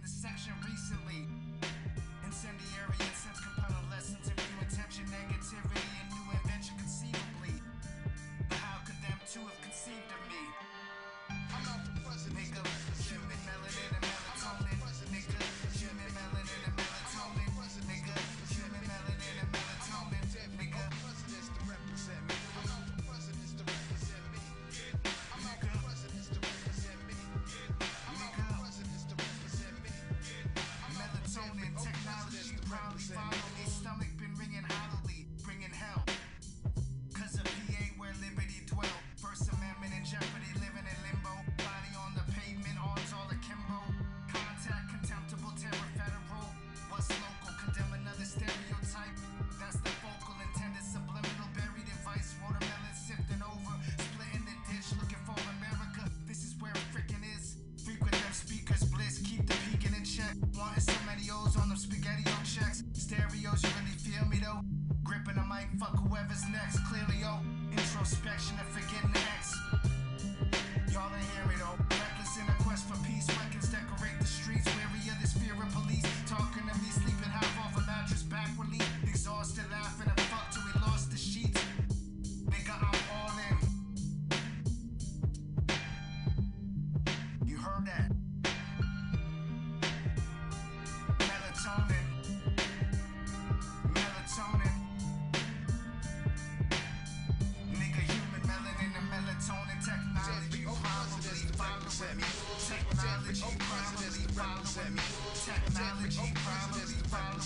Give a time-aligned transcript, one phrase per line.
[0.00, 1.49] in the section recently.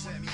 [0.04, 0.33] Send me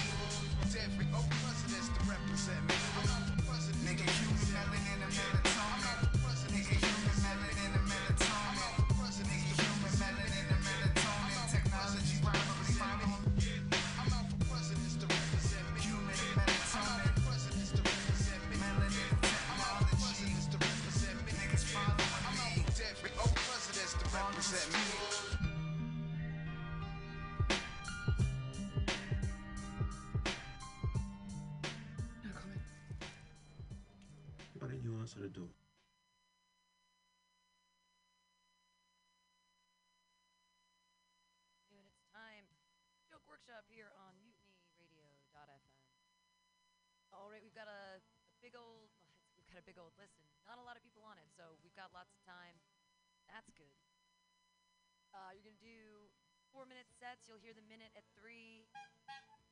[57.00, 58.68] sets, you'll hear the minute at three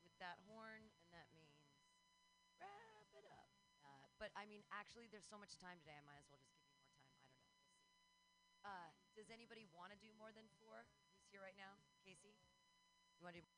[0.04, 1.56] with that horn, and that means
[2.60, 3.48] wrap it up.
[3.80, 6.60] Uh, but I mean, actually, there's so much time today, I might as well just
[6.60, 7.16] give you more time.
[7.24, 7.56] I don't know.
[7.56, 8.60] We'll see.
[8.60, 10.84] Uh, does anybody want to do more than four?
[11.16, 11.80] Who's here right now?
[12.04, 12.36] Casey?
[13.16, 13.57] You want to do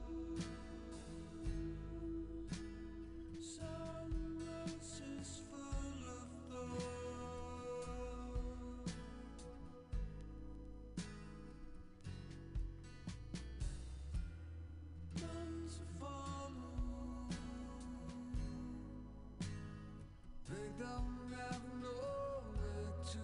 [20.81, 23.19] don't have nowhere to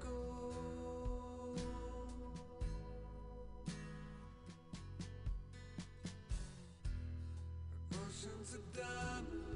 [0.00, 0.18] go.
[7.94, 9.55] Oceans of diamonds.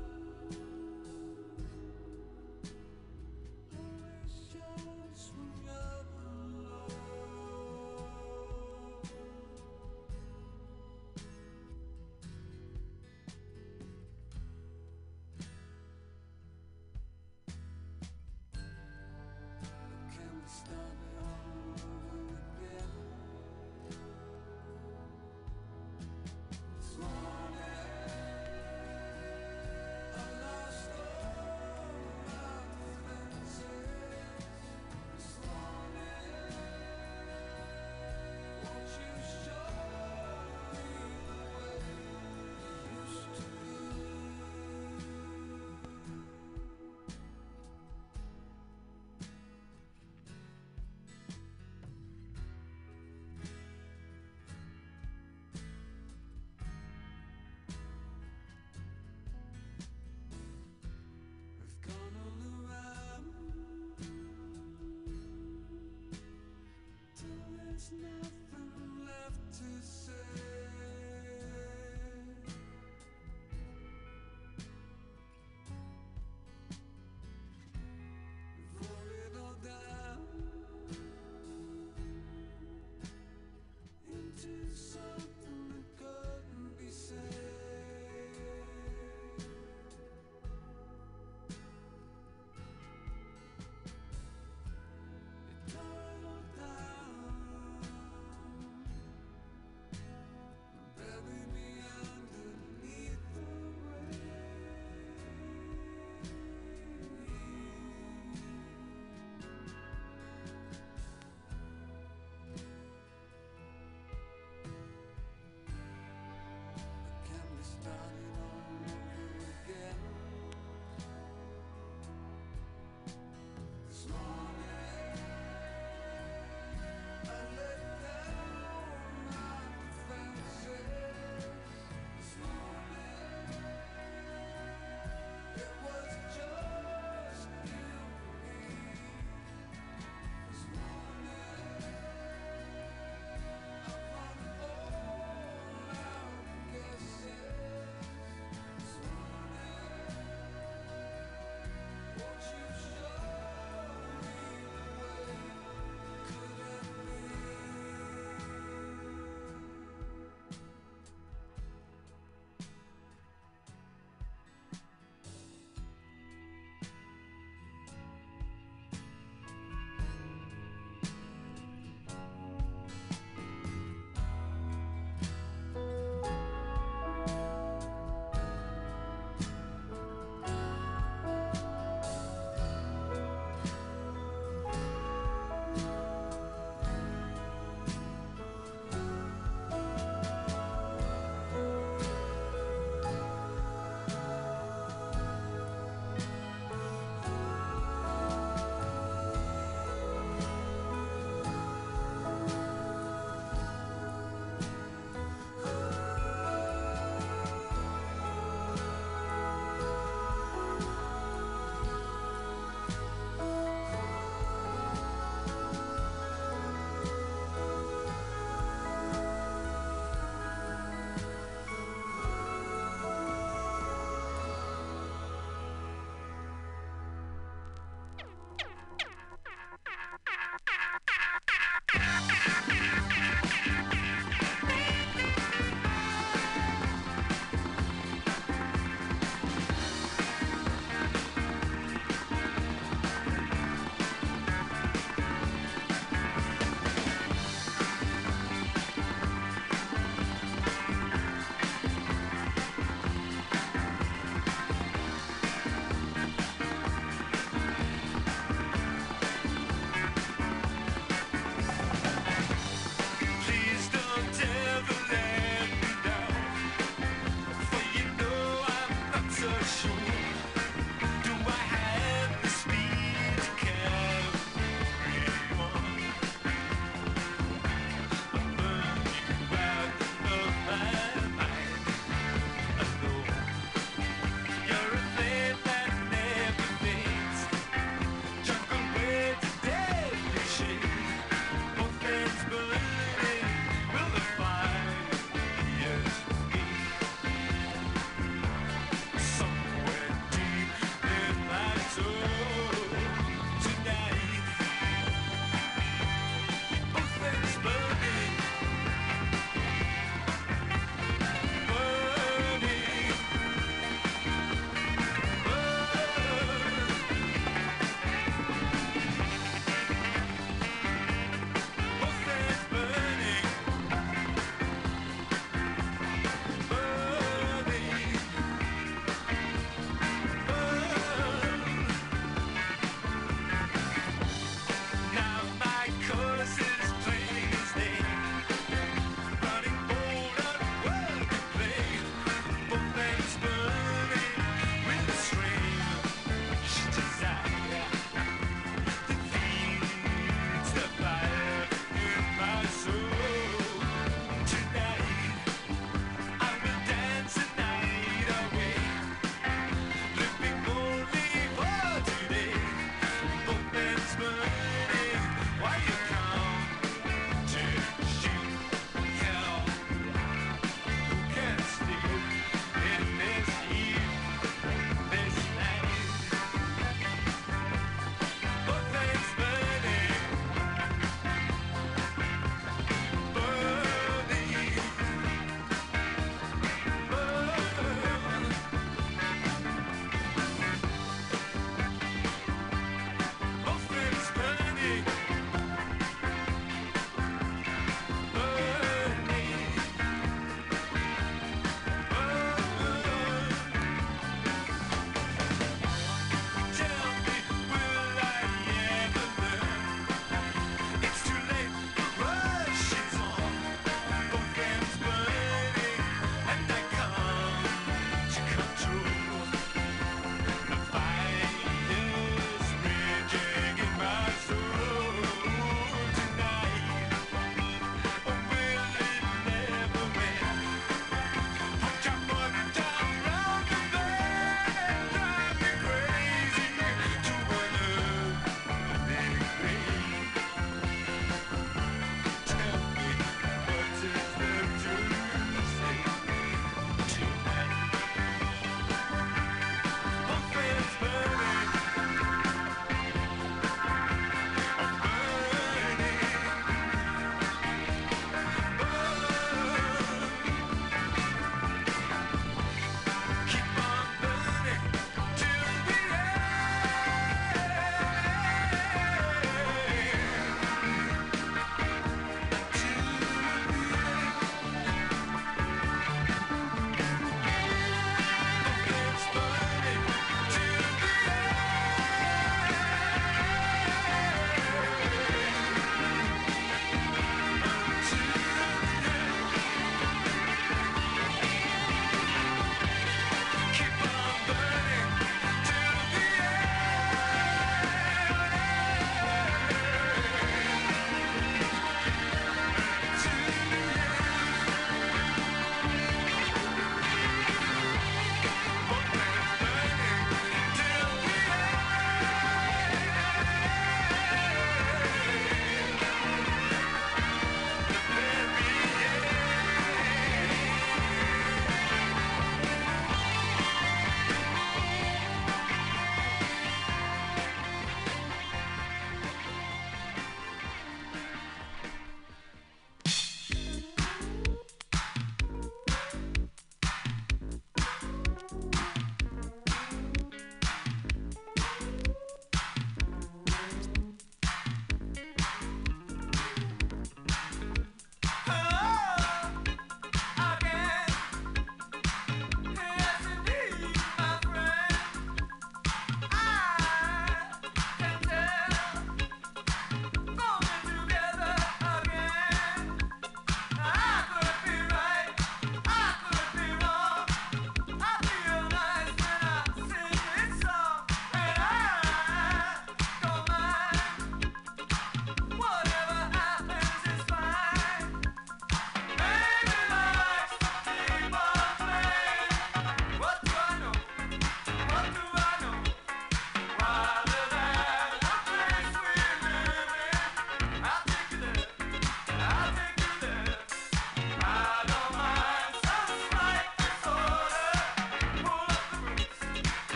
[67.92, 69.99] nothing left to say.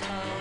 [0.00, 0.39] Told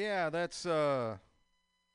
[0.00, 1.18] Yeah, that's uh,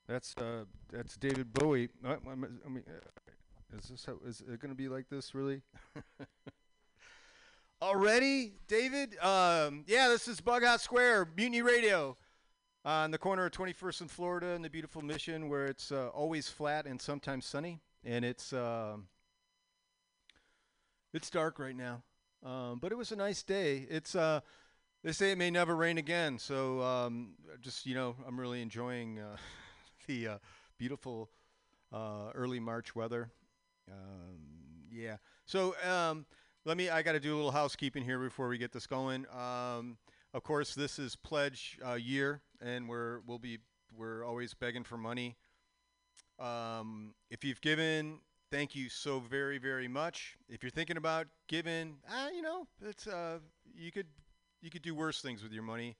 [0.07, 1.89] that's uh, that's David Bowie.
[2.05, 5.33] Uh, I I mean, uh, is this how, is it going to be like this
[5.33, 5.63] really?
[7.81, 9.17] Already, David?
[9.17, 12.15] Um, yeah, this is Bug Out Square, Mutiny Radio,
[12.85, 16.47] on the corner of 21st and Florida in the beautiful Mission, where it's uh, always
[16.47, 19.07] flat and sometimes sunny, and it's um
[21.11, 22.03] it's dark right now.
[22.43, 23.87] Um, but it was a nice day.
[23.89, 24.41] It's uh,
[25.05, 29.19] they say it may never rain again, so um, just you know, I'm really enjoying
[29.19, 29.37] uh,
[30.07, 30.37] the uh,
[30.79, 31.29] beautiful
[31.93, 33.29] uh, early March weather.
[33.87, 34.39] Um,
[34.91, 35.17] yeah.
[35.45, 36.25] So um,
[36.65, 36.89] let me.
[36.89, 39.27] I got to do a little housekeeping here before we get this going.
[39.31, 39.97] Um,
[40.33, 43.59] of course, this is pledge uh, year, and we're we'll be
[43.95, 45.37] we're always begging for money.
[46.39, 50.35] Um, if you've given, thank you so very very much.
[50.49, 53.37] If you're thinking about giving, ah, you know, it's uh,
[53.77, 54.07] you could
[54.65, 55.95] you could do worse things with your money.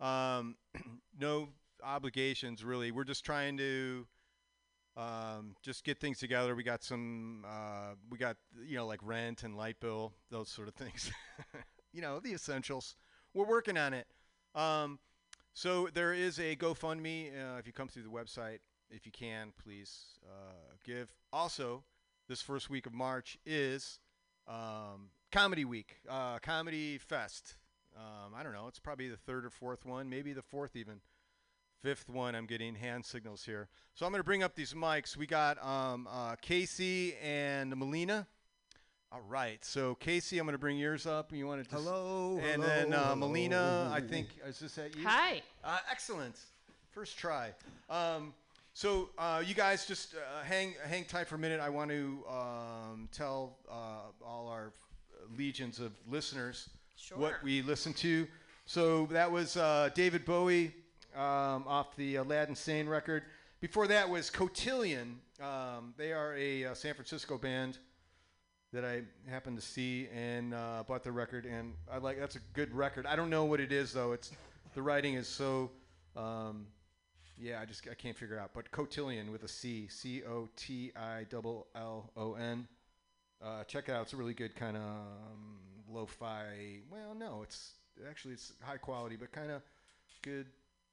[0.00, 0.56] Um,
[1.20, 1.50] no
[1.84, 2.90] obligations really.
[2.90, 4.06] We're just trying to
[4.96, 6.54] um, just get things together.
[6.56, 10.66] We got some, uh, we got you know like rent and light bill, those sort
[10.66, 11.12] of things.
[11.92, 12.96] you know the essentials.
[13.34, 14.06] We're working on it.
[14.54, 14.98] Um,
[15.52, 17.28] so there is a GoFundMe.
[17.28, 18.60] Uh, if you come through the website,
[18.90, 21.12] if you can, please uh, give.
[21.32, 21.84] Also,
[22.28, 24.00] this first week of March is
[24.48, 27.56] um, Comedy Week, uh, Comedy Fest.
[27.96, 28.66] Um, I don't know.
[28.68, 31.00] It's probably the third or fourth one, maybe the fourth even.
[31.82, 32.34] Fifth one.
[32.34, 33.68] I'm getting hand signals here.
[33.94, 35.16] So I'm going to bring up these mics.
[35.16, 38.26] We got um, uh, Casey and Melina.
[39.10, 39.64] All right.
[39.64, 41.32] So Casey, I'm going to bring yours up.
[41.32, 42.36] You want to just Hello.
[42.36, 43.16] and hello, then uh, hello.
[43.16, 45.06] Melina, I think is this at you?
[45.06, 45.42] Hi.
[45.64, 46.38] Uh, excellent.
[46.92, 47.50] First try.
[47.88, 48.34] Um,
[48.74, 51.60] so uh, you guys just uh, hang hang tight for a minute.
[51.60, 54.72] I want to um, tell uh, all our
[55.36, 56.68] legions of listeners
[57.14, 58.26] what we listen to.
[58.66, 60.72] So that was uh, David Bowie
[61.16, 63.24] um, off the Aladdin Sane record.
[63.60, 65.18] Before that was Cotillion.
[65.40, 67.78] Um, they are a uh, San Francisco band
[68.72, 72.40] that I happened to see and uh, bought the record, and I like that's a
[72.52, 73.06] good record.
[73.06, 74.12] I don't know what it is though.
[74.12, 74.30] It's
[74.74, 75.70] the writing is so,
[76.16, 76.66] um,
[77.38, 78.50] yeah, I just I can't figure it out.
[78.54, 82.68] But Cotillion with a C, C O T I double L O N.
[83.42, 84.02] Uh, check it out.
[84.02, 85.56] It's a really good kind of um,
[85.92, 86.80] lo-fi.
[86.90, 87.72] Well, no, it's
[88.08, 89.62] actually it's high quality, but kind of
[90.22, 90.46] good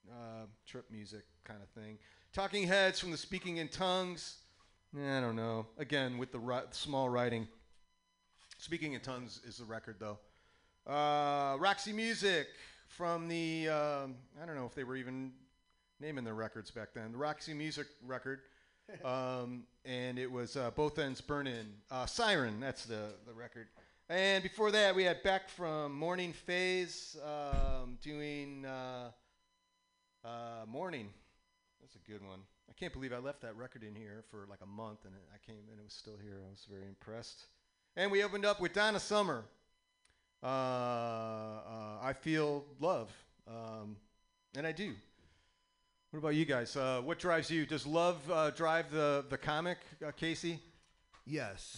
[0.10, 1.98] uh, trip music kind of thing.
[2.34, 4.38] Talking Heads from the Speaking in Tongues.
[4.96, 5.68] I don't know.
[5.78, 7.48] Again, with the ri- small writing.
[8.58, 10.18] Speaking in Tongues is the record, though.
[10.92, 12.48] Uh, Roxy Music
[12.88, 15.32] from the, um, I don't know if they were even
[16.00, 17.12] naming their records back then.
[17.12, 18.40] The Roxy Music record.
[19.06, 21.68] um, and it was uh, Both Ends Burning.
[21.92, 23.68] Uh, Siren, that's the, the record.
[24.10, 29.10] And before that, we had Beck from Morning Phase um, doing uh,
[30.24, 30.30] uh,
[30.66, 31.10] Morning.
[31.82, 32.40] That's a good one.
[32.70, 35.22] I can't believe I left that record in here for like a month and it,
[35.34, 36.40] I came and it was still here.
[36.48, 37.48] I was very impressed.
[37.98, 39.44] And we opened up with Donna Summer.
[40.42, 43.12] Uh, uh, I feel love,
[43.46, 43.98] um,
[44.56, 44.94] and I do.
[46.12, 46.78] What about you guys?
[46.78, 47.66] Uh, what drives you?
[47.66, 49.80] Does love uh, drive the the comic,
[50.16, 50.62] Casey?
[51.30, 51.78] Yes.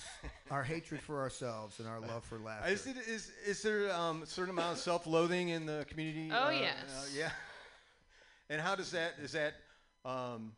[0.51, 2.71] our hatred for ourselves and our love for laughter.
[2.71, 6.29] Is it is is there um, a certain amount of self-loathing in the community?
[6.31, 6.75] Oh, uh, yes.
[6.95, 7.31] uh, yeah.
[8.51, 9.53] And how does that is that
[10.05, 10.53] um,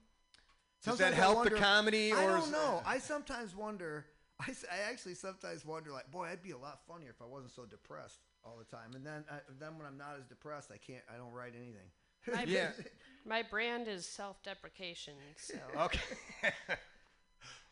[0.84, 2.14] does Sometimes that help wonder- the comedy?
[2.14, 2.82] I don't know.
[2.86, 4.06] I sometimes wonder.
[4.42, 7.66] I actually sometimes wonder, like, boy, I'd be a lot funnier if I wasn't so
[7.66, 8.96] depressed all the time.
[8.96, 11.04] And then, I, then when I'm not as depressed, I can't.
[11.14, 11.92] I don't write anything.
[12.34, 12.72] My, Yeah.
[13.26, 16.00] my brand is self-deprecation, so Okay.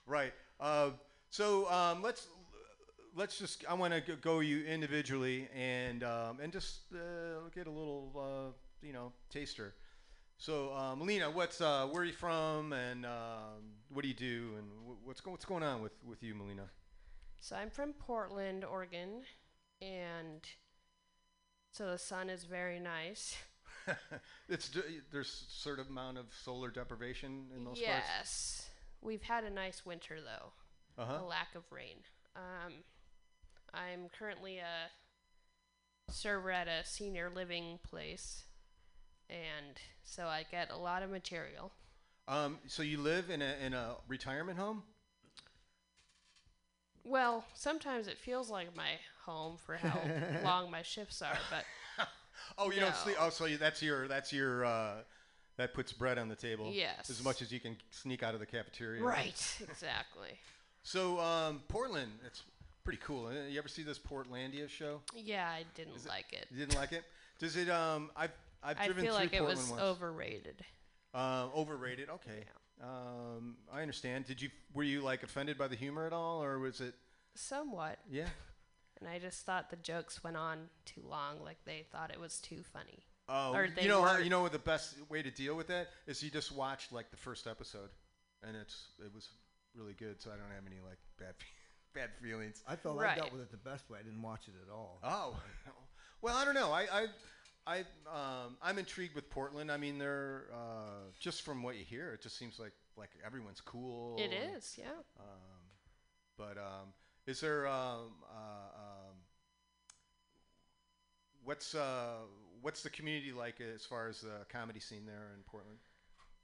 [0.05, 0.33] right.
[0.59, 0.91] Uh,
[1.29, 2.27] so um, let's
[3.15, 3.63] let's just.
[3.69, 8.85] I want to go you individually and um, and just uh, get a little uh,
[8.85, 9.73] you know taster.
[10.37, 14.53] So uh, Melina, what's uh, where are you from and um, what do you do
[14.57, 16.69] and wh- what's go- what's going on with with you, Melina?
[17.41, 19.21] so I'm from Portland, Oregon,
[19.81, 20.41] and
[21.71, 23.37] so the sun is very nice.
[24.49, 28.07] it's d- there's certain amount of solar deprivation in those parts.
[28.07, 28.69] yes,
[29.01, 30.51] we've had a nice winter though.
[30.99, 31.19] Uh huh.
[31.21, 31.97] a lack of rain.
[32.35, 32.73] Um,
[33.73, 34.91] I'm currently a
[36.11, 38.43] server at a senior living place,
[39.29, 41.71] and so I get a lot of material.
[42.27, 44.83] Um, so you live in a in a retirement home?
[47.03, 49.99] Well, sometimes it feels like my home for how
[50.43, 51.63] long my shifts are, but
[52.57, 53.15] Oh, you don't sleep.
[53.19, 54.95] Oh, so that's your that's your uh,
[55.57, 56.71] that puts bread on the table.
[56.73, 57.09] Yes.
[57.09, 59.01] As much as you can sneak out of the cafeteria.
[59.03, 60.39] right, exactly.
[60.89, 62.41] So um, Portland, it's
[62.83, 63.27] pretty cool.
[63.27, 65.01] Uh, You ever see this Portlandia show?
[65.15, 66.47] Yeah, I didn't like it.
[66.49, 67.03] You didn't like it?
[67.37, 67.69] Does it?
[67.69, 68.31] Um, I've
[68.63, 69.79] I've I driven feel through like it was once.
[69.83, 70.65] overrated.
[71.13, 72.09] Uh, overrated.
[72.09, 72.43] Okay.
[72.81, 74.25] Um, I understand.
[74.25, 76.95] Did you were you like offended by the humor at all, or was it?
[77.35, 77.99] Somewhat.
[78.09, 78.29] Yeah.
[78.99, 82.39] And I just thought the jokes went on too long, like they thought it was
[82.39, 83.03] too funny.
[83.29, 86.23] Oh, Or you know, you know what the best way to deal with that is
[86.23, 87.89] you just watch like the first episode,
[88.41, 89.29] and it's it was
[89.79, 90.21] really good.
[90.21, 91.33] So I don't have any like bad
[91.93, 92.63] bad feelings.
[92.67, 93.99] I felt I dealt with it the best way.
[93.99, 94.99] I didn't watch it at all.
[95.03, 95.39] Oh,
[96.21, 96.71] well, I don't know.
[96.71, 97.05] I, I,
[97.65, 97.79] I,
[98.11, 99.71] um, I'm intrigued with Portland.
[99.71, 103.61] I mean, they're uh, just from what you hear, it just seems like like everyone's
[103.61, 104.17] cool.
[104.17, 104.91] It and, is, yeah.
[105.19, 105.59] Um,
[106.37, 106.93] but um,
[107.25, 109.15] is there um, uh, um,
[111.43, 112.17] what's uh,
[112.61, 115.79] what's the community like as far as the comedy scene there in Portland?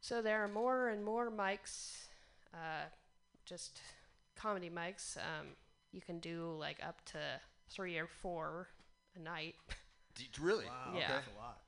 [0.02, 2.06] So there are more and more mics,
[2.54, 2.86] uh,
[3.46, 3.80] just
[4.36, 5.18] comedy mics.
[5.18, 5.48] Um,
[5.92, 7.18] you can do like up to
[7.70, 8.68] three or four
[9.16, 9.56] a night.
[10.16, 10.66] D- really?
[10.66, 11.08] Wow, Yeah.
[11.10, 11.62] that's a lot.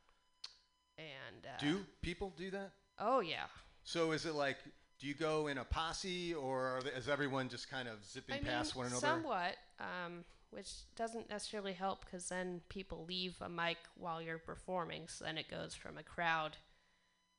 [0.97, 2.71] And uh, Do people do that?
[2.99, 3.45] Oh yeah.
[3.83, 4.57] So is it like?
[4.99, 8.37] Do you go in a posse, or they, is everyone just kind of zipping I
[8.39, 8.99] mean, past one another?
[8.99, 15.07] somewhat, um, which doesn't necessarily help because then people leave a mic while you're performing,
[15.07, 16.57] so then it goes from a crowd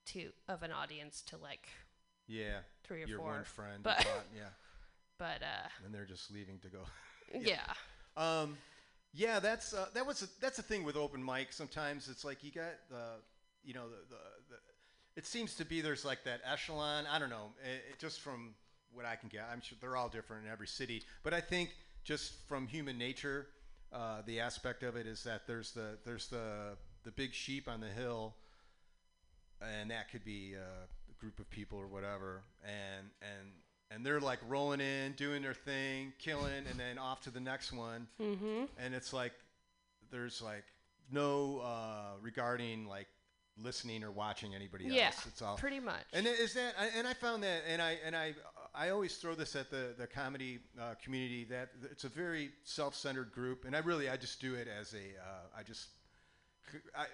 [0.07, 1.69] to of an audience to like
[2.29, 3.29] Yeah, three or your four.
[3.29, 3.83] one friend.
[3.83, 4.51] But- thought, yeah,
[5.19, 6.81] But uh, and they're just leaving to go.
[7.41, 7.61] yeah.
[8.17, 8.57] Um,
[9.15, 11.53] yeah, that's uh, that was a, that's the thing with open mic.
[11.53, 13.17] Sometimes it's like you got the,
[13.65, 14.17] you know, the, the,
[14.51, 14.57] the
[15.17, 17.07] it seems to be there's like that echelon.
[17.11, 18.55] I don't know, it, it just from
[18.93, 19.49] what I can get.
[19.51, 21.71] I'm sure they're all different in every city, but I think
[22.05, 23.47] just from human nature,
[23.93, 27.81] uh, the aspect of it is that there's the there's the the big sheep on
[27.81, 28.35] the hill,
[29.63, 33.49] and that could be uh, a group of people or whatever, and and
[33.91, 37.73] and they're like rolling in, doing their thing, killing, and then off to the next
[37.73, 38.65] one, Mm-hmm.
[38.79, 39.33] and it's like
[40.11, 40.65] there's like
[41.11, 43.07] no uh, regarding like
[43.61, 45.07] listening or watching anybody Yeah.
[45.07, 45.27] else.
[45.27, 46.05] It's all Pretty much.
[46.13, 48.35] and is that I- and I found that and I and I
[48.75, 53.33] I always throw this at the the comedy uh, community that it's a very self-centered
[53.33, 55.89] group and I really I just do it as a uh, I just
[56.97, 57.07] I,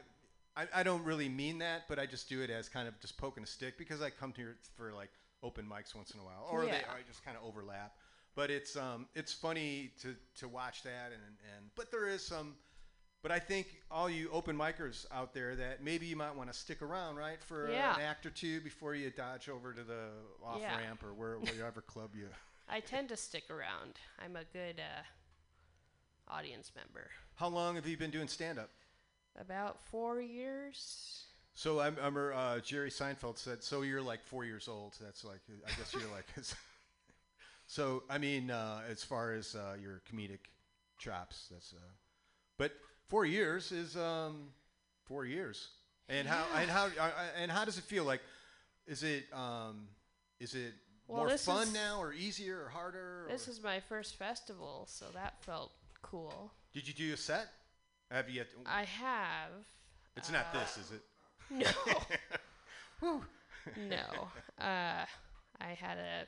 [0.56, 3.16] I I don't really mean that but I just do it as kind of just
[3.16, 5.10] poking a stick because I come here for like
[5.42, 6.90] open mics once in a while or they Yeah.
[6.90, 7.94] I just kind of overlap
[8.34, 12.54] but it's um it's funny to to watch that and and but there is some
[13.22, 16.58] but I think all you open micers out there that maybe you might want to
[16.58, 17.94] stick around, right, for Yeah.
[17.94, 20.08] an act or two before you dodge over to the
[20.44, 20.76] off Yeah.
[20.76, 22.28] ramp or where, wherever club you.
[22.68, 23.98] I tend to stick around.
[24.22, 25.02] I'm a good uh,
[26.28, 27.08] audience member.
[27.36, 28.68] How long have you been doing stand up?
[29.40, 31.24] About four years.
[31.54, 35.40] So I remember uh, Jerry Seinfeld said, "So you're like four years old." That's like
[35.66, 36.26] I guess you're like.
[37.66, 40.40] so I mean, uh, as far as uh, your comedic
[40.98, 41.72] chops, that's.
[41.72, 41.92] Uh,
[42.58, 42.72] but
[43.08, 44.48] four years is um,
[45.04, 45.68] four years,
[46.08, 47.10] and how and how uh,
[47.40, 48.04] and how does it feel?
[48.04, 48.20] Like,
[48.86, 49.88] is it um,
[50.40, 50.74] is it
[51.06, 53.26] Well, more fun now or easier or harder?
[53.28, 55.72] This or- is my first festival, so that felt
[56.02, 56.52] cool.
[56.72, 57.48] Did you do a set?
[58.14, 58.36] Have you?
[58.36, 59.50] Yet I have.
[60.16, 61.02] it's not uh, this, is it?
[63.02, 63.20] No.
[63.88, 64.28] no.
[64.64, 65.04] Uh,
[65.60, 66.26] I had a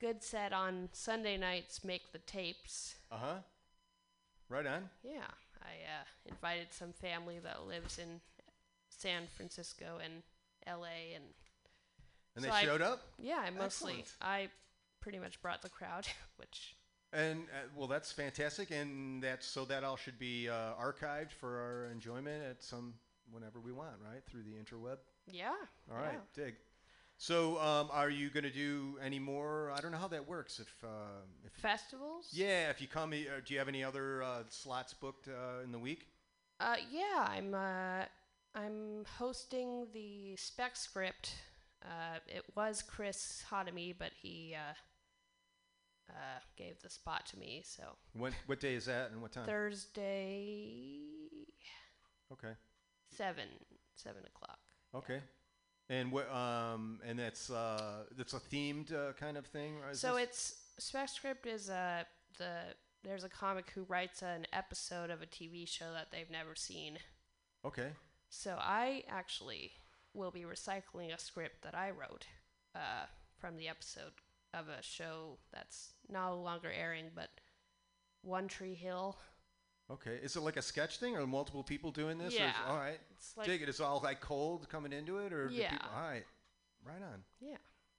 [0.00, 1.84] good set on Sunday nights.
[1.84, 2.96] Make the tapes.
[3.10, 3.34] Uh huh.
[4.48, 4.90] Right on.
[5.04, 5.30] Yeah,
[5.62, 8.20] I uh, invited some family that lives in
[8.88, 10.22] San Francisco and
[10.66, 11.14] L.A.
[11.14, 11.24] and
[12.34, 13.02] And So they I- showed up.
[13.18, 14.16] yeah, I mostly Excellent.
[14.20, 14.48] I
[15.00, 16.74] pretty much brought the crowd, which
[17.12, 21.58] And uh, well, that's fantastic, and that's so that all should be uh, archived for
[21.58, 22.94] our enjoyment at some
[23.32, 24.98] whenever we want, right, through the interweb.
[25.26, 25.50] yeah.
[25.90, 26.44] All right, yeah.
[26.44, 26.54] dig.
[27.18, 29.70] So, um, are you going to do any more?
[29.76, 30.58] I don't know how that works.
[30.58, 32.28] If uh, if Festivals?
[32.32, 35.70] yeah, if you come, uh, do you have any other uh, slots booked uh, in
[35.70, 36.06] the week?
[36.60, 38.04] Uh, yeah, I'm uh,
[38.54, 41.34] I'm hosting the spec script.
[41.84, 44.54] Uh, it was Chris Hodemy, but he
[46.16, 47.62] uh, gave the spot to me.
[47.64, 47.82] So
[48.14, 49.46] When what day is that, and what time?
[49.46, 50.98] Thursday,
[52.32, 52.52] Okay,
[53.16, 53.48] seven
[53.94, 54.58] seven o'clock.
[54.94, 55.20] okay.
[55.88, 56.30] And what?
[56.32, 61.46] Um, and that's uh, that's a themed uh, kind of thing, So it's spec script
[61.46, 62.04] is uh
[62.38, 62.50] the
[63.02, 66.98] there's a comic who writes an episode of a TV show that they've never seen.
[67.64, 67.88] okay.
[68.28, 69.72] So I actually
[70.14, 72.26] will be recycling a script that I wrote
[72.76, 73.06] uh,
[73.38, 74.12] from the episode
[74.54, 77.28] of a show that's no longer airing, but
[78.22, 79.16] One Tree Hill.
[79.90, 80.18] Okay.
[80.22, 82.32] Is it like a sketch thing, or multiple people doing this?
[82.34, 82.54] Or is- Yeah.
[82.68, 83.00] all right.
[83.16, 83.68] It's like Dig it.
[83.68, 85.70] It's all like cold coming into it, or do Yeah.
[85.72, 86.24] people- all right.
[86.82, 87.22] Right on.
[87.40, 87.56] yeah,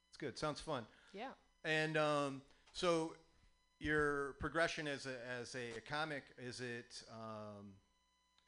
[0.10, 0.38] It's good.
[0.40, 0.86] Sounds fun.
[1.14, 1.32] yeah.
[1.64, 2.42] And um,
[2.74, 3.16] so,
[3.78, 7.74] your progression as a as a, comic is it um,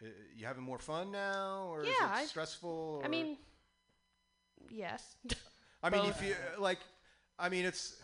[0.01, 3.01] uh, you having more fun now, or is Yeah, it I- stressful?
[3.06, 3.38] I mean,
[4.70, 5.16] yes.
[5.84, 6.80] I mean, if you like,
[7.43, 7.97] I mean, it's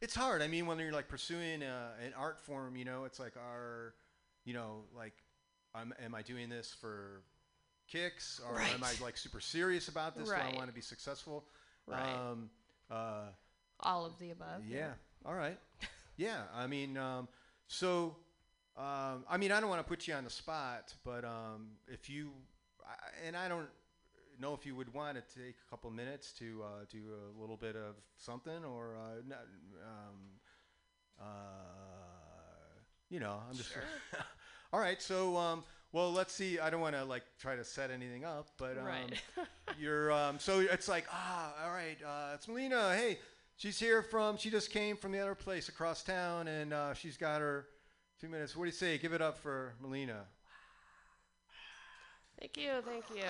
[0.00, 0.42] it's hard.
[0.42, 3.94] I mean, when you're like pursuing uh, an art form, you know, it's like, are
[4.44, 5.12] you know, like,
[5.76, 7.22] I'm, am I doing this for
[7.86, 10.28] kicks, or am I like super serious about this?
[10.28, 11.44] Do I want to be successful?
[11.86, 12.02] Right.
[12.02, 12.50] Um,
[12.90, 13.26] uh,
[13.78, 14.62] All of the above.
[14.68, 14.90] yeah.
[15.24, 15.58] All right.
[16.16, 16.42] Yeah.
[16.52, 17.28] I mean, um,
[17.68, 18.16] so,
[18.76, 22.10] um, I mean, I don't want to put you on the spot, but um, if
[22.10, 22.30] you,
[22.84, 22.94] I,
[23.26, 23.68] and I don't
[24.40, 27.56] know if you would want to take a couple minutes to uh, do a little
[27.56, 29.46] bit of something, or uh, not,
[29.82, 30.16] um,
[31.20, 31.24] uh,
[33.10, 33.72] you know, I'm just.
[33.72, 33.82] sure.
[34.72, 35.00] all right.
[35.00, 36.58] So, um, well, let's see.
[36.58, 39.22] I don't want to like try to set anything up, but um, Right.
[39.78, 41.98] you're um, so it's like ah, all right.
[42.04, 42.94] Uh, it's Melina.
[42.94, 43.18] Hey,
[43.56, 44.36] she's here from.
[44.36, 47.66] She just came from the other place across town, and uh, she's got her
[48.20, 48.56] two minutes.
[48.56, 48.98] What do you say?
[48.98, 50.24] Give it up for Melina.
[52.40, 53.22] Thank you, thank you.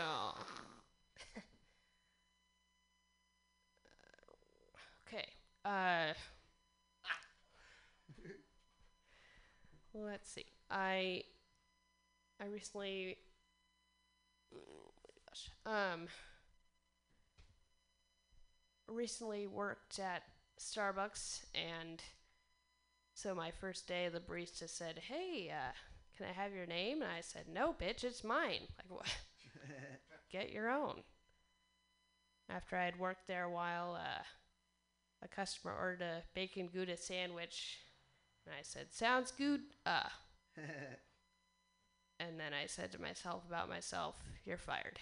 [5.07, 5.27] okay.
[5.65, 6.13] Uh
[9.95, 10.47] Let's see.
[10.71, 11.25] I
[12.41, 13.19] I recently
[14.55, 15.51] oh my gosh.
[15.67, 16.09] Um
[18.87, 20.23] recently worked at
[20.59, 22.03] Starbucks and
[23.15, 25.73] so my first day the barista said, "Hey, uh
[26.17, 29.17] can I have your name?" And I said, "No, bitch, it's mine." Like, what?
[30.31, 31.03] Get your own.
[32.49, 34.23] After I had worked there a while, uh,
[35.23, 37.79] a customer ordered a bacon gouda sandwich,
[38.45, 40.09] and I said, "Sounds good." Uh,
[42.21, 44.99] and then I said to myself about myself, "You're fired."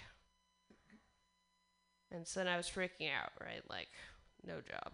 [2.12, 3.62] And so then I was freaking out, right?
[3.71, 3.89] Like,
[4.45, 4.93] no job.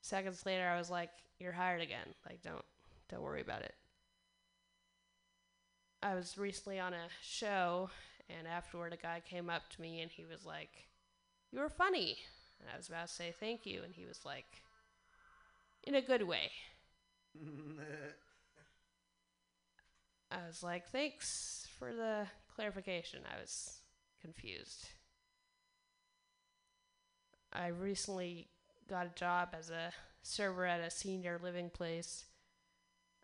[0.00, 2.14] Seconds later, I was like, "You're hired again.
[2.26, 2.64] Like, don't
[3.08, 3.74] don't worry about it."
[6.02, 7.90] I was recently on a show,
[8.28, 10.88] and afterward, a guy came up to me and he was like,
[11.50, 12.18] "You were funny,"
[12.60, 14.62] and I was about to say thank you, and he was like,
[15.82, 16.50] "In a good way."
[20.30, 23.80] I was like, "Thanks for the clarification." I was
[24.20, 24.88] confused.
[27.52, 28.48] I recently
[28.88, 29.92] got a job as a
[30.22, 32.24] server at a senior living place.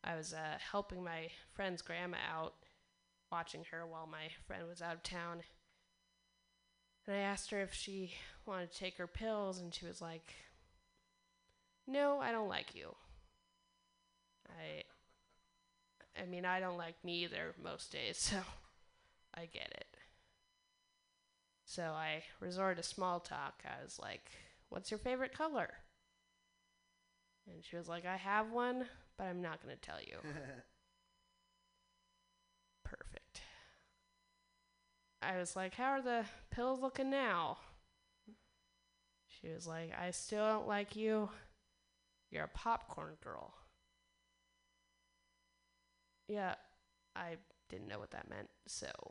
[0.05, 2.55] I was uh, helping my friend's grandma out,
[3.31, 5.43] watching her while my friend was out of town.
[7.11, 8.15] And I asked her if she
[8.47, 10.33] wanted to take her pills, and she was like,
[11.85, 12.95] "No, I don't like you."
[14.49, 14.85] I,
[16.17, 18.37] I mean, I don't like me either most days, so
[19.35, 19.97] I get it.
[21.65, 23.65] So I resorted to small talk.
[23.65, 24.31] I was like,
[24.69, 25.79] "What's your favorite color?"
[27.49, 28.87] And she was like, "I have one,
[29.17, 30.19] but I'm not going to tell you."
[32.85, 33.30] Perfect.
[35.23, 37.59] I was like, How are the pills looking now?
[39.29, 41.31] She was like, I still don't like you.
[42.31, 43.55] You're a popcorn girl.
[46.29, 46.55] Yeah,
[47.17, 47.37] I
[47.69, 48.87] didn't know what that meant, so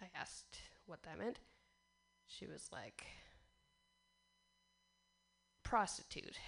[0.00, 1.40] I asked what that meant.
[2.26, 3.04] She was like,
[5.62, 6.38] Prostitute.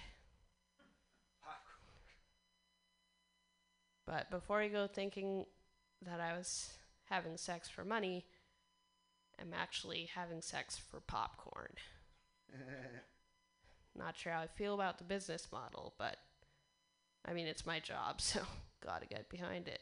[4.05, 5.45] But before you go thinking
[6.05, 6.71] that I was
[7.05, 8.25] having sex for money,
[9.39, 11.73] I'm actually having sex for popcorn.
[13.97, 16.17] Not sure how I feel about the business model, but
[17.25, 18.41] I mean, it's my job, so
[18.83, 19.81] gotta get behind it.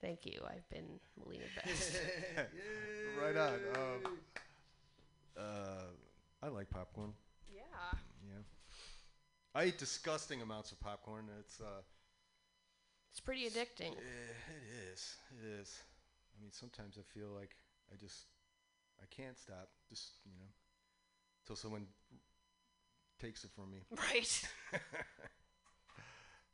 [0.00, 0.40] Thank you.
[0.46, 1.96] I've been Melina Best.
[3.22, 3.54] right on.
[3.74, 4.12] Um,
[5.38, 7.12] uh, I like popcorn.
[7.50, 7.62] yeah.
[8.28, 8.42] Yeah.
[9.54, 11.24] I eat disgusting amounts of popcorn.
[11.40, 11.80] It's uh,
[13.14, 13.92] It's pretty addicting.
[13.92, 15.14] eh, it is.
[15.40, 15.82] It is.
[16.36, 17.54] I mean, sometimes I feel like
[17.92, 18.24] I just
[19.00, 19.68] I can't stop.
[19.88, 20.48] Just you know,
[21.44, 21.86] until someone
[23.20, 23.78] takes it from me,
[24.12, 24.48] Right.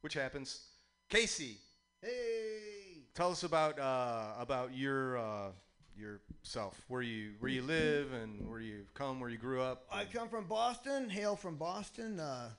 [0.03, 0.61] which happens.
[1.09, 1.57] Casey,
[2.03, 3.05] hey.
[3.15, 5.49] tell us about uh, about your uh,
[5.97, 6.79] yourself.
[6.89, 9.87] Where you where you live and where you come, where you grew up.
[9.91, 12.21] I come from Boston, hail from Boston.
[12.21, 12.51] Uh,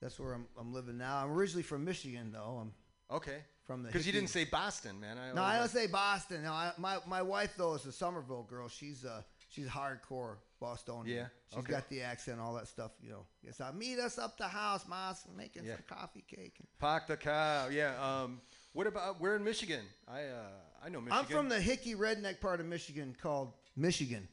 [0.00, 1.18] that's where I'm, I'm living now.
[1.22, 2.58] I'm originally from Michigan, though.
[2.62, 2.72] I'm
[3.10, 3.38] Okay.
[3.66, 3.88] from the.
[3.88, 5.18] Because you didn't say Boston, man.
[5.18, 6.42] I No, I don't say Boston.
[6.42, 8.68] No, I, my my wife though is a Somerville girl.
[8.68, 11.16] She's uh she's hardcore Bostonian.
[11.16, 11.72] Yeah, she's okay.
[11.72, 12.92] got the accent, all that stuff.
[13.02, 15.74] You know, yes, I meet us up the house, Mas, making Yeah.
[15.74, 16.56] some coffee cake.
[16.78, 17.68] Park the cow.
[17.68, 17.94] Yeah.
[18.00, 18.40] Um.
[18.72, 19.20] What about?
[19.20, 19.84] We're in Michigan.
[20.08, 20.46] I uh.
[20.84, 21.18] I know Michigan.
[21.18, 24.28] I'm from the hicky redneck part of Michigan called Michigan.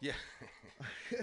[0.00, 0.12] Yeah.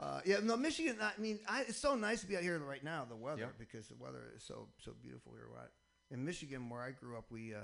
[0.00, 0.96] Uh, yeah, no, Michigan.
[1.00, 3.04] I mean, I, it's so nice to be out here right now.
[3.06, 5.46] The weather, because the weather is so so beautiful here.
[5.54, 5.68] Right
[6.10, 7.58] in Michigan, where I grew up, we uh,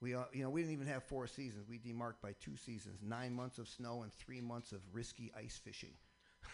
[0.00, 1.66] we uh, you know we didn't even have four seasons.
[1.68, 5.60] We demarked by two seasons: nine months of snow and three months of risky ice
[5.62, 5.92] fishing.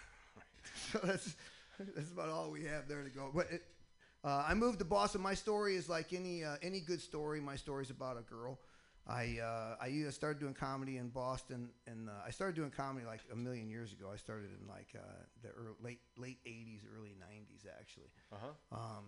[0.93, 1.35] so that's
[1.78, 3.31] that's about all we have there to go.
[3.35, 3.62] But it,
[4.22, 5.22] uh, I moved to Boston.
[5.22, 7.41] My story is like any uh, any good story.
[7.41, 8.59] My story is about a girl.
[9.07, 13.21] I uh, I started doing comedy in Boston, and uh, I started doing comedy like
[13.33, 14.11] a million years ago.
[14.13, 15.01] I started in like uh,
[15.43, 18.11] the early, late late '80s, early '90s, actually.
[18.33, 18.77] Uh huh.
[18.79, 19.05] Um,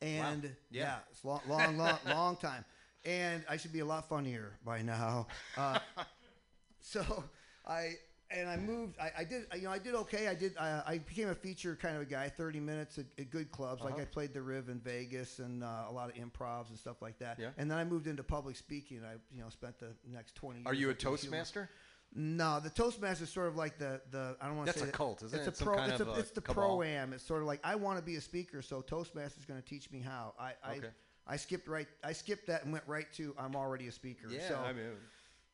[0.00, 0.82] and Yeah.
[0.82, 0.96] yeah.
[1.10, 2.64] it's long, long, long, long time.
[3.04, 5.26] And I should be a lot funnier by now.
[5.56, 5.78] Uh,
[6.80, 7.24] so
[7.66, 7.94] I
[8.30, 8.96] and I moved.
[9.00, 9.46] I, I did.
[9.56, 10.28] You know, I did okay.
[10.28, 10.56] I did.
[10.58, 12.28] I, I became a feature kind of a guy.
[12.28, 13.82] Thirty minutes at, at good clubs.
[13.82, 14.02] Like Uh-huh.
[14.02, 17.18] I played the Riv in Vegas and uh, a lot of improvs and stuff like
[17.18, 17.38] that.
[17.38, 17.50] Yeah.
[17.58, 19.00] And then I moved into public speaking.
[19.04, 20.62] I you know spent the next twenty.
[20.66, 21.70] Are you a at the humor- Toastmaster?
[22.14, 24.88] no, the Toastmaster is sort of like the the I don't want to say That's
[24.88, 25.60] a that- cult, isn't it's it?
[25.60, 27.12] A pro, it's, a, it's the pro am.
[27.12, 29.66] It's sort of like I want to be a speaker, so Toastmaster is going to
[29.66, 30.34] teach me how.
[30.38, 30.88] I I, Okay.
[31.26, 31.86] I skipped right.
[32.02, 34.28] I skipped that and went right to I'm already a speaker.
[34.30, 34.84] Yeah, so, I mean,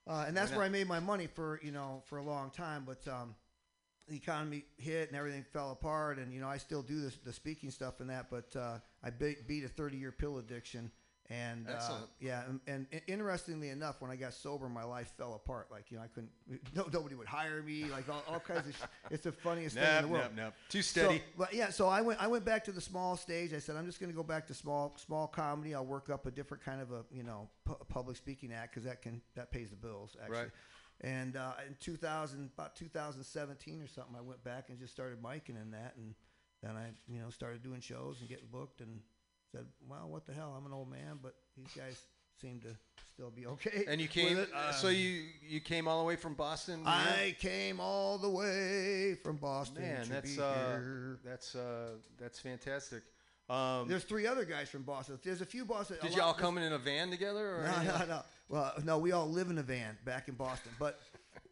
[0.06, 2.84] uh, and that's where I made my money for you know for a long time.
[2.86, 3.34] But um,
[4.08, 7.32] the economy hit and everything fell apart, and you know I still do this, the
[7.32, 8.26] speaking stuff and that.
[8.30, 10.90] But uh, I beat, beat a 30 year pill addiction,
[11.30, 15.68] and uh, yeah, and, and interestingly enough, when I got sober, my life fell apart.
[15.70, 16.30] Like you know I couldn't,
[16.74, 17.86] no, nobody would hire me.
[17.86, 20.24] Like all, all kinds of, sh- it's the funniest thing in nope, the world.
[20.36, 20.54] nope, nope.
[20.68, 21.18] Too steady.
[21.18, 23.54] So, but yeah, so I went I went back to the small stage.
[23.54, 25.74] I said I'm just going to go back to small small comedy.
[25.74, 28.84] I'll work up a different kind of a you know pu- public speaking act because
[28.84, 30.36] that can that pays the bills actually.
[30.38, 30.50] Right.
[31.00, 35.60] And uh, in 2000 about 2017 or something, I went back and just started miking
[35.60, 36.14] in that, and
[36.62, 39.00] then I you know started doing shows and getting booked and
[39.54, 40.54] said, well, what the hell?
[40.58, 41.98] I'm an old man, but these guys
[42.40, 42.68] seem to
[43.14, 43.84] still be okay.
[43.88, 44.44] and you came.
[44.54, 46.82] uh, so you you came all the way from Boston.
[46.84, 50.80] I came all the way from Boston Man, that's uh,
[51.24, 53.02] that's uh, that's fantastic.
[53.48, 55.18] Um, There's three other guys from Boston.
[55.22, 55.98] There's a few Boston.
[56.00, 57.56] did y'all come in a van together?
[57.56, 57.98] Or No, anything?
[58.08, 58.22] no, no.
[58.48, 60.72] Well, no, we all live in a van back in Boston.
[60.78, 60.98] But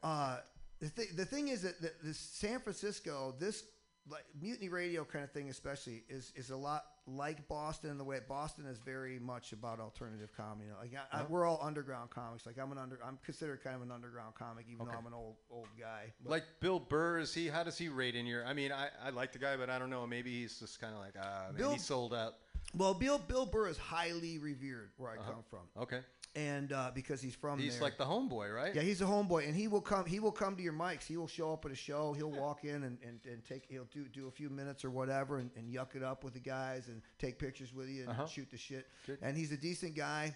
[0.03, 0.38] uh,
[0.80, 3.64] the thing, the thing is that the, the San Francisco, this
[4.11, 8.05] like mutiny radio kind of thing, especially, is is a lot like Boston in the
[8.05, 10.68] way Boston is very much about alternative comedy.
[10.80, 11.26] Like I, I, Uh-huh.
[11.28, 12.46] we're all underground comics.
[12.46, 14.92] Like I'm an under, I'm considered kind of an underground comic, even Okay.
[14.92, 16.12] though I'm an old old guy.
[16.22, 17.48] But- Like Bill Burr, is he?
[17.48, 18.44] How does he rate in your?
[18.46, 20.07] I mean, I, I like the guy, but I don't know.
[20.07, 22.34] Maybe he's just kind of like ah, man, Bill- he sold out.
[22.74, 25.32] well, Bill Bill Burr is highly revered where I Uh-huh.
[25.32, 26.00] come from, Okay,
[26.34, 27.82] and uh, because he's from he's there.
[27.82, 28.74] like the homeboy, right?
[28.74, 30.06] Yeah, he's a homeboy, and he will come.
[30.06, 31.04] He will come to your mics.
[31.04, 32.12] He will show up at a show.
[32.14, 33.66] He'll walk in and, and, and take.
[33.68, 36.40] He'll do do a few minutes or whatever, and, and yuck it up with the
[36.40, 38.26] guys, and take pictures with you, and Uh-huh.
[38.26, 38.86] shoot the shit.
[39.06, 39.18] Good.
[39.22, 40.34] And he's a decent guy.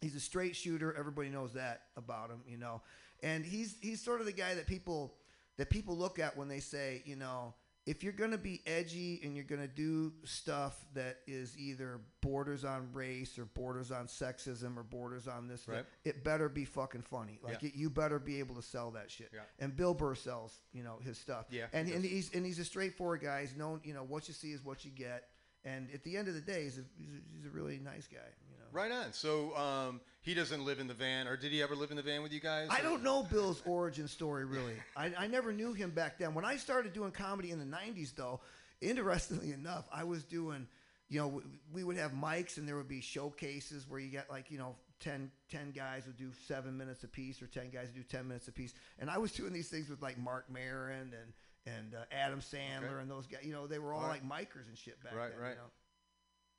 [0.00, 0.94] He's a straight shooter.
[0.98, 2.82] Everybody knows that about him, you know.
[3.22, 5.14] And he's he's sort of the guy that people
[5.58, 7.54] that people look at when they say, you know,
[7.84, 12.88] if you're gonna be edgy and you're gonna do stuff that is either borders on
[12.92, 15.84] race or borders on sexism or borders on this, Right.
[16.04, 17.40] it better be fucking funny.
[17.42, 17.68] Like Yeah.
[17.70, 19.30] it, you better be able to sell that shit.
[19.34, 19.40] Yeah.
[19.58, 21.46] And Bill Burr sells, you know, his stuff.
[21.50, 23.40] Yeah, And he and he's and he's a straightforward guy.
[23.40, 25.28] He's known, you know, what you see is what you get.
[25.64, 28.06] And at the end of the day, he's a, he's a, he's a really nice
[28.06, 28.18] guy.
[28.50, 28.64] You know.
[28.72, 29.12] Right on.
[29.12, 32.02] So um, he doesn't live in the van, or did he ever live in the
[32.02, 32.68] van with you guys?
[32.70, 34.74] I or- don't know Bill's origin story really.
[34.96, 36.34] I, I never knew him back then.
[36.34, 38.40] When I started doing comedy in the '90s, though,
[38.82, 40.66] interestingly enough, I was doing,
[41.08, 41.42] you know,
[41.72, 44.74] we, would have mics and there would be showcases where you get like, you know,
[45.00, 48.48] 10, 10 guys would do seven minutes apiece or 10 guys would do 10 minutes
[48.48, 48.74] apiece.
[48.98, 51.32] And I was doing these things with like Marc Maron and,
[51.66, 53.02] and uh, Adam Sandler Okay.
[53.02, 53.40] and those guys.
[53.44, 54.22] You know, they were all All right.
[54.22, 55.40] like micers and shit back Right, then.
[55.40, 55.50] right.
[55.50, 55.70] You know?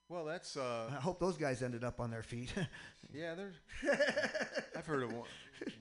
[0.09, 2.53] Well, that's uh, I hope those guys ended up on their feet.
[3.13, 3.35] yeah.
[3.35, 3.55] There's.
[4.75, 5.27] I've heard of one,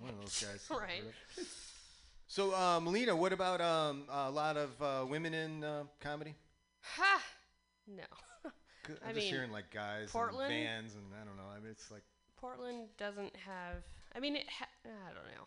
[0.00, 0.66] one of those guys.
[0.70, 1.02] Right.
[2.28, 6.34] So, uh, Melina, what about um, a lot of uh, women in uh, comedy?
[6.80, 7.22] Ha!
[7.86, 8.04] No.
[8.46, 8.48] I
[9.08, 11.50] I'm just mean, hearing like guys Portland- and vans, and I don't know.
[11.54, 12.02] I mean, it's like
[12.40, 13.82] Portland doesn't have.
[14.16, 14.46] I mean, it.
[14.48, 15.46] Ha- I don't know.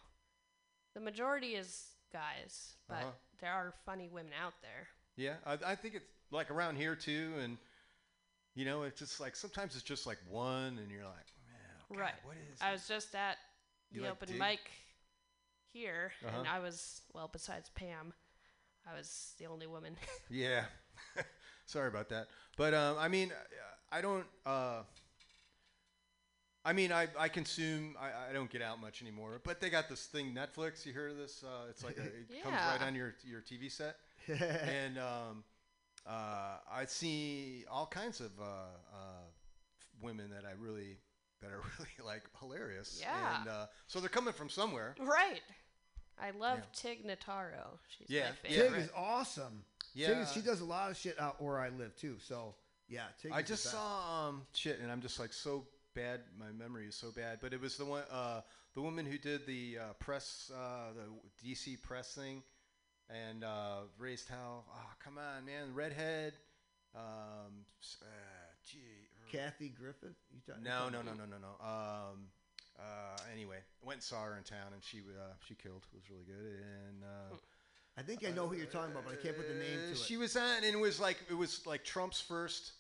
[0.93, 1.86] The majority is
[2.16, 3.11] guys, but Uh-huh.
[3.41, 4.88] there are funny women out there.
[5.18, 7.57] Yeah, I, I think it's like around here too, and
[8.53, 11.99] you know, it's just like sometimes it's just like one, and you're like, man, God,
[11.99, 12.13] Right.
[12.24, 12.61] What is?
[12.61, 13.38] I it?" was just at
[13.91, 14.39] You the like open dig?
[14.39, 14.59] mic
[15.74, 16.55] here, and Uh-huh.
[16.55, 17.28] I was well.
[17.32, 18.13] Besides Pam,
[18.89, 19.95] I was the only woman.
[20.30, 20.66] Yeah.
[21.66, 23.32] Sorry about that, but um, I mean,
[23.91, 24.26] I don't.
[24.45, 24.84] Uh,
[26.68, 27.95] I mean, I, I consume.
[27.99, 29.39] I, I don't get out much anymore.
[29.43, 30.86] But they got this thing, Netflix.
[30.86, 31.43] You heard of this?
[31.43, 33.97] Uh, it's like a, it comes right on your your TV set.
[34.28, 35.43] and um,
[36.07, 38.97] uh, I see all kinds of uh, uh,
[40.01, 40.97] women that I really
[41.41, 42.97] that are really like hilarious.
[42.99, 43.39] Yeah.
[43.41, 44.95] And uh, so they're coming from somewhere.
[44.99, 45.41] right.
[46.18, 46.63] I love Yeah.
[46.74, 47.78] Tig Notaro.
[47.89, 48.72] She's Yeah, my favorite.
[48.78, 49.66] Tig is awesome.
[49.93, 50.07] Yeah.
[50.07, 52.16] Tig is- she does a lot of shit out where I live too.
[52.20, 52.55] So
[52.88, 53.76] yeah, Tig I is the just best.
[53.76, 56.21] saw um shit, and I'm just like so bad.
[56.37, 57.39] My memory is so bad.
[57.41, 58.41] But it was the one, uh,
[58.75, 62.43] the woman who did the uh, press, uh, the DC press thing,
[63.09, 64.65] and uh, raised hell.
[64.71, 66.33] Oh, come on, man, redhead.
[66.93, 67.65] Um,
[68.01, 68.05] uh,
[68.69, 68.79] gee.
[68.79, 70.15] er- Kathy Griffith.
[70.31, 71.65] You talking No, no, no, no, no, no.
[71.65, 72.27] Um,
[72.77, 75.85] uh, anyway, went and saw her in town, and she uh, she killed.
[75.93, 77.03] It was really good, and.
[77.03, 77.35] Uh,
[77.97, 79.85] I think I know who you're talking about, but I can't put the name uh,
[79.85, 79.97] to it.
[79.97, 82.73] She was on, and it was like it was like Trump's first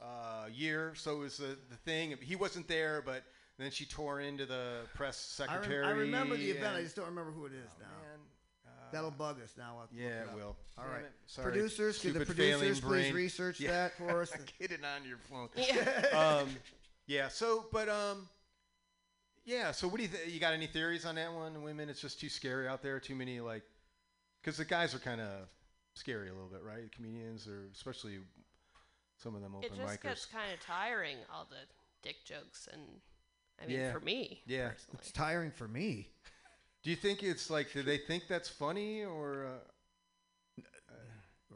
[0.00, 2.14] uh, year, so it was the the thing.
[2.22, 3.22] He wasn't there, but
[3.58, 5.84] then she tore into the press I, rem- secretary.
[5.86, 6.76] I remember the event.
[6.76, 7.86] I just don't remember who it is Oh, now.
[8.08, 8.18] man,
[8.66, 9.74] uh, That'll bug us now.
[9.74, 10.56] I'll have to look yeah, it, it will.
[10.78, 11.04] All Damn right.
[11.26, 11.52] Sorry.
[11.52, 13.14] Producers, could the producers please brain.
[13.14, 13.70] research Yeah.
[13.72, 14.32] that for us?
[14.58, 15.48] Get it on your phone.
[15.56, 16.18] Yeah.
[16.42, 16.48] um,
[17.06, 17.28] yeah.
[17.28, 18.28] So, but um,
[19.44, 19.72] yeah.
[19.72, 20.52] So, what do you th- you got?
[20.54, 21.62] Any theories on that one?
[21.62, 22.98] Women, it's just too scary out there.
[23.00, 23.62] Too many like,
[24.42, 25.28] because the guys are kind of
[25.94, 26.90] scary a little bit, right?
[26.94, 28.18] Comedians or especially
[29.22, 30.02] some of them open it just micers.
[30.02, 31.56] gets kind of tiring, all the
[32.02, 32.82] dick jokes, and
[33.62, 33.92] I mean, Yeah.
[33.92, 34.70] for me, Yeah.
[34.70, 34.98] personally.
[35.02, 36.08] It's tiring for me.
[36.82, 37.72] do you think it's like?
[37.72, 39.46] Do they think that's funny or?
[39.46, 40.62] Uh,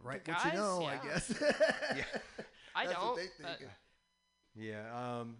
[0.02, 0.88] Right, The what you guys, know, yeah.
[1.02, 1.34] I guess.
[1.40, 2.04] yeah.
[2.74, 3.16] I That's what don't.
[3.16, 3.70] they but think.
[4.54, 5.18] Yeah.
[5.20, 5.36] Um.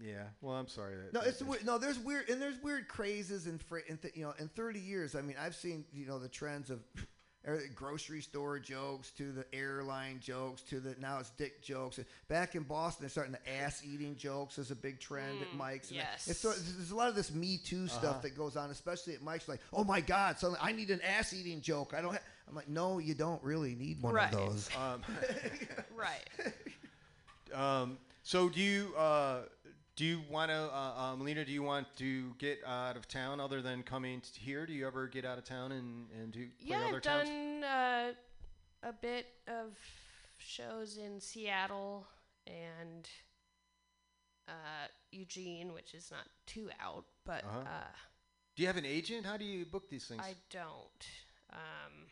[0.00, 0.24] Yeah.
[0.40, 0.96] Well, I'm sorry.
[0.96, 1.64] That, No, that- it's weird.
[1.64, 4.80] No, there's weird, and there's weird crazes and fr- and th- you know, in 30
[4.80, 7.08] years, I mean, I've seen you know the trends of everything,
[7.74, 11.98] grocery store jokes to the airline jokes to the now it's dick jokes.
[12.28, 15.58] Back in Boston, they're starting the ass eating jokes as a big trend at Mm,
[15.58, 15.90] mics.
[15.90, 16.28] and that- yes.
[16.28, 17.98] it's so, there's a lot of this Me Too Uh-huh.
[17.98, 19.48] stuff that goes on, especially at mics.
[19.48, 21.94] Like, oh my God, suddenly I need an ass eating joke.
[21.94, 22.12] I don't.
[22.14, 22.20] Ha-.
[22.48, 24.32] I'm like, no, you don't really need one Right.
[24.32, 24.68] of those.
[24.76, 25.02] Um,
[25.96, 26.28] right.
[27.54, 29.40] Um, so do you uh,
[29.98, 31.44] do you want to, uh, Melina?
[31.44, 34.64] Do you want to get out of town other than coming here?
[34.64, 37.64] Do you ever get out of town and, and do play Yeah, other I've done
[37.64, 38.12] uh,
[38.84, 39.76] a bit of
[40.38, 42.06] shows in Seattle
[42.46, 43.08] and
[44.48, 47.58] uh, Eugene, which is not too out, but Uh-huh.
[47.58, 47.96] uh,
[48.54, 49.26] Do you have an agent?
[49.26, 50.22] How do you book these things?
[50.24, 51.06] I don't.
[51.52, 52.06] Um,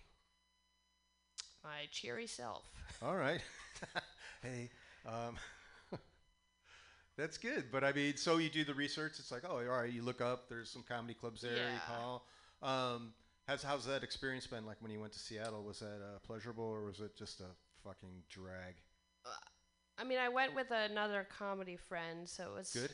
[1.63, 2.65] my cheery self.
[3.01, 3.41] All right.
[4.43, 4.71] hey,
[5.07, 5.37] um,
[7.17, 7.65] that's good.
[7.73, 9.15] But I mean, so you do the research.
[9.19, 9.91] It's like, oh, all right.
[9.93, 10.49] You look up.
[10.49, 11.57] There's some comedy clubs there.
[11.57, 11.73] yeah.
[11.73, 12.27] You call.
[12.63, 13.13] Um,
[13.47, 15.63] how's how's that experience been like when you went to Seattle?
[15.63, 17.51] Was that uh, pleasurable or was it just a
[17.85, 18.75] fucking drag?
[19.99, 22.91] I mean, I went with another comedy friend, so it was Good.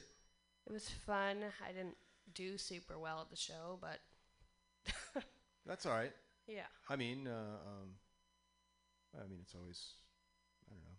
[0.66, 1.38] It was fun.
[1.68, 1.96] I didn't
[2.32, 3.98] do super well at the show, but
[5.66, 6.12] That's all right.
[6.46, 6.66] yeah.
[6.88, 7.88] I mean, uh, um,
[9.20, 9.94] I mean, it's always,
[10.70, 10.96] I don't know.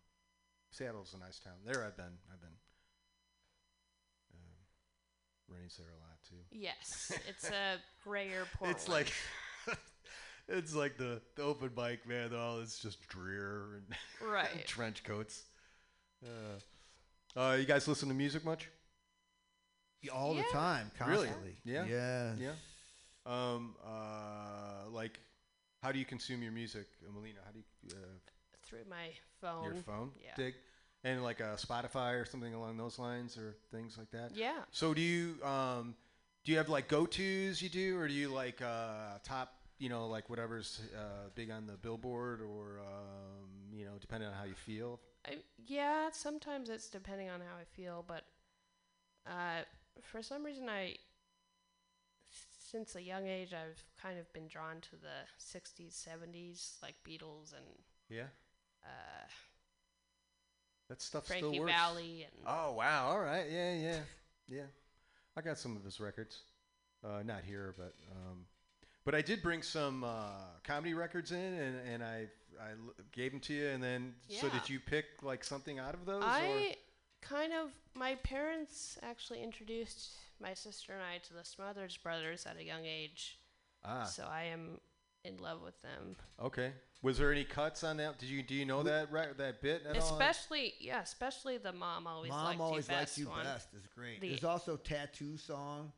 [0.70, 1.54] Seattle's a nice town.
[1.64, 2.18] There, I've been.
[2.32, 2.56] I've been.
[5.48, 6.36] Rennie's there a lot too.
[6.52, 8.76] Yes, it's a grayer Portland.
[8.76, 9.12] It's like,
[10.48, 12.30] it's like the, the open mic, man.
[12.34, 13.96] Oh, it's just drear and
[14.32, 14.66] right.
[14.66, 15.44] trench coats.
[16.24, 18.68] Uh, uh, you guys listen to music much?
[20.12, 20.42] All Yeah.
[20.42, 21.26] the time, Really?
[21.28, 21.56] constantly.
[21.64, 21.84] Yeah?
[21.86, 22.32] Yeah.
[22.38, 22.52] Yeah.
[23.26, 25.18] Um, uh, like,
[25.82, 27.38] how do you consume your music, uh, Melina?
[27.44, 27.96] How do you uh,
[28.64, 29.08] Through my
[29.40, 29.64] phone.
[29.64, 30.10] your phone?
[30.22, 30.32] Yeah.
[30.36, 30.54] Dig.
[31.04, 34.34] And like a Spotify or something along those lines, or things like that.
[34.34, 34.62] Yeah.
[34.70, 35.94] So do you um,
[36.44, 39.88] do you have like go tos you do, or do you like uh, top you
[39.90, 44.44] know like whatever's uh, big on the billboard, or um, you know depending on how
[44.44, 44.98] you feel?
[45.26, 45.36] I,
[45.66, 48.24] yeah, sometimes it's depending on how I feel, but
[49.26, 49.62] uh,
[50.02, 50.96] for some reason, I,
[52.58, 57.52] since a young age, I've kind of been drawn to the 60s, 70s, like Beatles
[57.54, 57.64] and
[58.10, 58.26] Yeah,
[58.84, 59.26] uh,
[60.88, 61.72] that stuff still Frankie works.
[61.72, 63.08] Valli and Oh wow!
[63.08, 63.98] All right, yeah, yeah,
[64.48, 64.62] yeah.
[65.36, 66.40] I got some of his records,
[67.04, 68.46] uh, not here, but um,
[69.04, 70.28] but I did bring some uh,
[70.62, 72.26] comedy records in, and, and I
[72.60, 75.94] I l- gave them to you, and then so did you pick like something out
[75.94, 76.22] of those?
[76.22, 76.26] or?
[76.26, 76.76] I
[77.20, 80.10] kind of my parents actually introduced
[80.40, 83.38] my sister and I to the Smothers Brothers at a young age,
[83.84, 84.78] ah so I am
[85.24, 86.16] in love with them.
[86.42, 86.72] okay.
[87.04, 88.18] Was there any cuts on that?
[88.18, 90.02] Did you do you know that re- that bit at all?
[90.02, 93.44] Especially, yeah, especially the mom always Mom liked always you liked best you one.
[93.44, 94.20] best is great.
[94.22, 95.92] The- There's also tattoo song.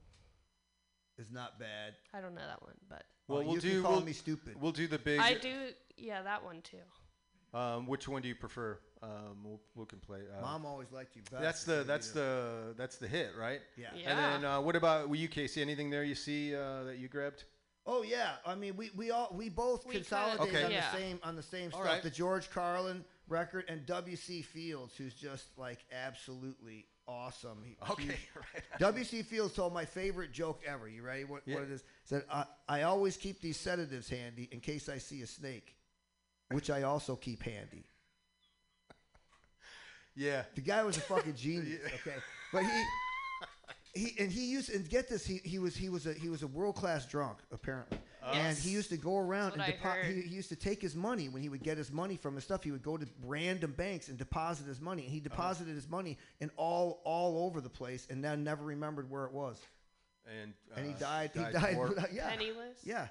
[1.19, 1.95] Is not bad.
[2.13, 4.61] I don't know that one, but Well, we'll you do can call we'll, me stupid.
[4.61, 5.19] we'll do the big.
[5.19, 7.57] I do, yeah, that one too.
[7.59, 8.79] Um, which one do you prefer?
[9.03, 10.19] Um, we'll, we can play.
[10.37, 11.41] Uh, Mom always liked you best.
[11.43, 13.61] that's the that's the that's the hit, right?
[13.79, 13.87] yeah.
[13.97, 14.11] Yeah.
[14.11, 15.63] And then uh, what about you, Casey?
[15.63, 17.45] Anything there you see uh, that you grabbed?
[17.87, 18.33] Oh yeah.
[18.45, 20.65] I mean, we, we all we both We kinda- consolidated Okay.
[20.65, 20.91] on Yeah.
[20.91, 21.93] the same on the same All stuff.
[21.93, 22.03] right.
[22.03, 24.43] The George Carlin record and W.C.
[24.43, 27.59] Fields, who's just like absolutely awesome.
[27.65, 28.63] He, Okay, right.
[28.81, 29.23] W.C.
[29.23, 30.89] Fields told my favorite joke ever.
[30.89, 31.25] You ready?
[31.25, 31.55] What, Yeah.
[31.57, 31.85] what it is?
[32.05, 35.77] Said, I, I always keep these sedatives handy in case I see a snake,
[36.51, 37.85] which I also keep handy.
[40.17, 40.43] Yeah.
[40.55, 41.81] The guy was a fucking genius.
[42.07, 42.17] Okay,
[42.53, 42.85] but he.
[43.97, 46.43] He, and he used and get this he, he was he was a he was
[46.43, 47.99] a world class drunk apparently.
[48.33, 50.97] And he used to go around and what depo- he, he used to take his
[50.97, 52.65] money when he would get his money from his stuff.
[52.65, 56.19] He would go to random banks and deposit his money and he deposited his money
[56.41, 59.61] in all all over the place and then never remembered where it was.
[60.43, 61.89] And, and he uh, died he died poor.
[61.89, 62.29] without- yeah.
[62.31, 62.79] Penniless.
[62.85, 63.07] yeah.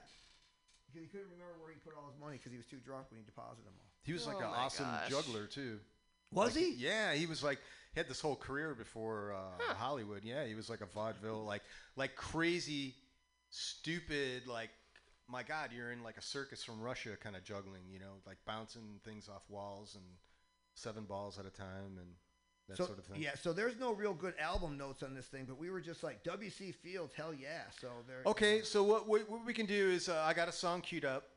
[0.88, 3.06] Because he couldn't remember where he put all his money because he was too drunk
[3.10, 3.88] when he deposited them all.
[4.04, 5.10] He was like Oh an awesome gosh.
[5.10, 5.80] juggler too.
[6.32, 6.74] was Like, he?
[6.74, 7.60] Yeah, he was like
[7.96, 10.24] he had this whole career before uh, Hollywood.
[10.24, 11.64] Yeah, he was like a vaudeville, like
[11.96, 12.94] like crazy,
[13.50, 14.70] stupid, like
[15.30, 17.84] my God, you're in like a circus from Russia kind of juggling.
[17.90, 20.04] You know, like bouncing things off walls and
[20.74, 22.08] seven balls at a time and
[22.68, 23.22] that so sort of thing.
[23.22, 26.04] yeah so there's no real good album notes on this thing but we were just
[26.04, 29.90] like WC Fields hell yeah so there Okay, so what, what, what we can do
[29.90, 31.30] is uh, I got a song queued up,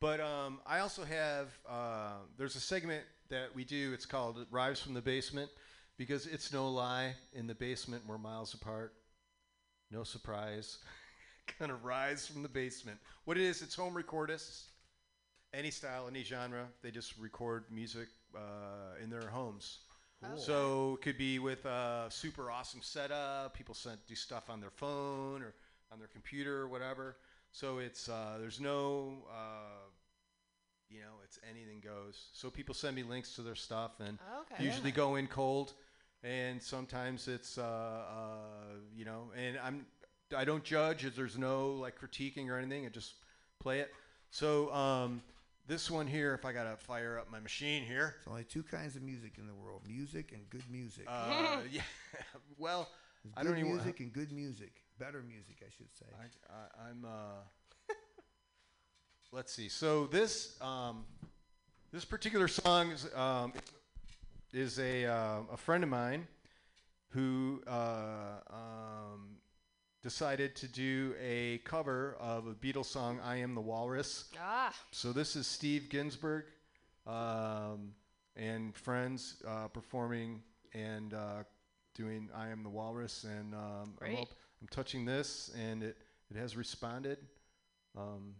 [0.00, 3.92] but um, I also have uh, there's a segment that we do.
[3.92, 5.50] It's called "Rise from the Basement"
[5.96, 7.14] because it's no lie.
[7.32, 8.94] In the basement, we're miles apart.
[9.90, 10.78] No surprise.
[11.58, 12.98] Gonna rise from the basement.
[13.24, 13.62] What it is?
[13.62, 14.64] It's home recordists.
[15.54, 16.66] Any style, any genre.
[16.82, 19.78] They just record music uh, in their homes.
[20.34, 23.54] So it could be with a super awesome setup.
[23.54, 25.54] People send do stuff on their phone or
[25.92, 27.16] on their computer or whatever.
[27.52, 29.86] So it's uh, there's no uh,
[30.88, 32.28] you know it's anything goes.
[32.32, 34.18] So people send me links to their stuff and
[34.52, 34.64] Okay.
[34.64, 35.74] usually go in cold,
[36.26, 39.86] and sometimes it's uh, uh, you know and I'm
[40.36, 41.04] I don't judge.
[41.04, 42.84] if There's no like critiquing or anything.
[42.84, 43.14] I just
[43.60, 43.92] play it.
[44.30, 45.22] So um,
[45.68, 48.16] this one here, if I gotta fire up my machine here.
[48.24, 51.04] There's only two kinds of music in the world: music and good music.
[51.08, 51.82] Uh, yeah.
[52.58, 52.88] Well,
[53.22, 53.72] There's I good don't even.
[53.74, 56.06] music and good music, better music, I should say.
[56.18, 57.04] I, I, I'm.
[57.04, 57.42] Uh,
[59.32, 59.68] let's see.
[59.68, 61.04] So this um,
[61.92, 63.52] this particular song is, um,
[64.52, 66.26] is a uh, a friend of mine
[67.10, 69.36] who uh, um,
[70.02, 75.12] decided to do a cover of a Beatles song, "I Am the Walrus." Ah, So
[75.12, 76.44] this is Steve Ginsberg
[77.06, 77.94] um,
[78.36, 80.42] and friends uh, performing
[80.74, 81.42] and uh,
[81.94, 84.28] doing "I Am the Walrus," and um, I'm, up-
[84.60, 85.96] I'm touching this, and it
[86.30, 87.18] it has responded.
[87.96, 88.34] Um,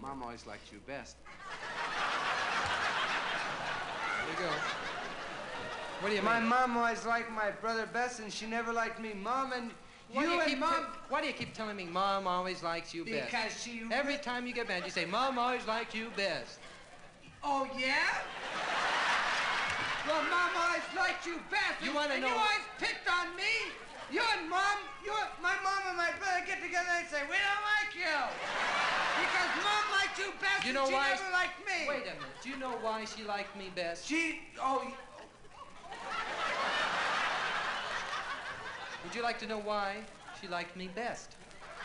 [0.00, 1.16] Mom always liked you best.
[4.24, 4.52] There you go.
[6.00, 6.48] What do you My mean?
[6.50, 9.14] mom always liked my brother best, and she never liked me.
[9.14, 9.70] Mom and
[10.12, 10.74] Why you, do you and keep mom.
[10.74, 13.30] te- why do you keep telling me Mom always likes you best?
[13.30, 13.82] because she.
[13.90, 16.58] Every time you get mad, you say Mom always liked you best.
[17.42, 18.22] Oh yeah.
[20.06, 21.82] Well, mom always liked you best.
[21.82, 23.74] You wanna and know- You always picked on me.
[24.10, 25.10] You and mom, you,
[25.42, 28.14] my mom and my brother get together and say we don't like you
[29.18, 29.84] because mom
[30.66, 31.08] liked you know she why?
[31.10, 31.88] never liked me.
[31.88, 32.42] Wait a minute.
[32.42, 34.06] Do you know why she liked me best?
[34.06, 34.40] She.
[34.60, 34.86] Oh.
[39.04, 39.98] Would you like to know why
[40.40, 41.36] she liked me best?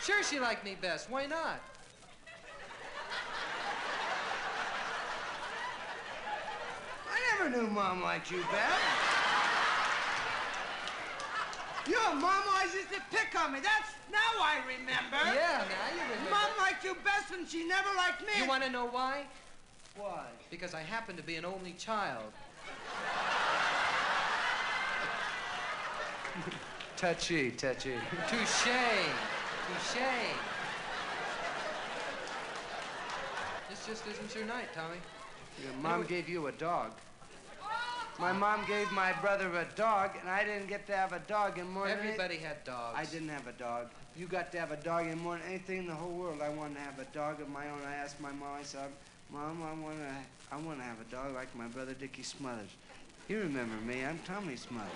[0.01, 1.09] Sure, she liked me best.
[1.09, 1.61] Why not?
[7.11, 9.00] I never knew mom liked you best.
[11.87, 13.59] You and mom always used to pick on me.
[13.59, 15.17] That's now I remember.
[15.25, 16.29] Yeah, now you remember.
[16.29, 18.27] Mom liked you best, and she never liked me.
[18.37, 19.25] You want to know why?
[19.97, 20.25] Why?
[20.49, 22.23] Because I happen to be an only child.
[26.97, 27.93] Touchy, touchy.
[28.27, 28.63] Touche.
[28.63, 30.01] Touche.
[33.69, 34.97] This just isn't your night, Tommy.
[35.63, 36.91] Your mom gave you a dog.
[38.19, 41.57] My mom gave my brother a dog, and I didn't get to have a dog.
[41.57, 42.95] And more than Everybody had dogs.
[42.97, 43.87] I didn't have a dog.
[44.15, 46.49] You got to have a dog, and more than anything in the whole world, I
[46.49, 47.79] wanted to have a dog of my own.
[47.87, 48.53] I asked my mom.
[48.59, 48.91] I said,
[49.31, 52.69] "Mom, I want to, I want to have a dog like my brother Dickie Smothers."
[53.27, 54.03] You remember me?
[54.05, 54.91] I'm Tommy Smothers.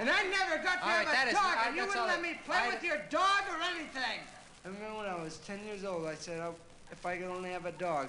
[0.00, 2.20] And I never got to All have right, a dog, right, and you wouldn't let
[2.20, 4.20] me play I- with your dog or anything.
[4.64, 6.54] I remember when I was 10 years old, I said, oh,
[6.90, 8.08] if I could only have a dog.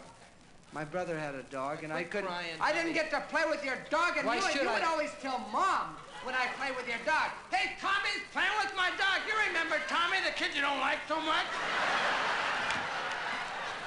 [0.75, 2.27] My brother had a dog, and I couldn't.
[2.27, 4.83] crying, I didn't get to play with your dog, and Why you, should you would
[4.83, 5.95] always tell mom
[6.25, 7.31] when I play with your dog.
[7.49, 9.23] Hey, Tommy's playing with my dog.
[9.23, 11.47] You remember Tommy, the kid you don't like so much?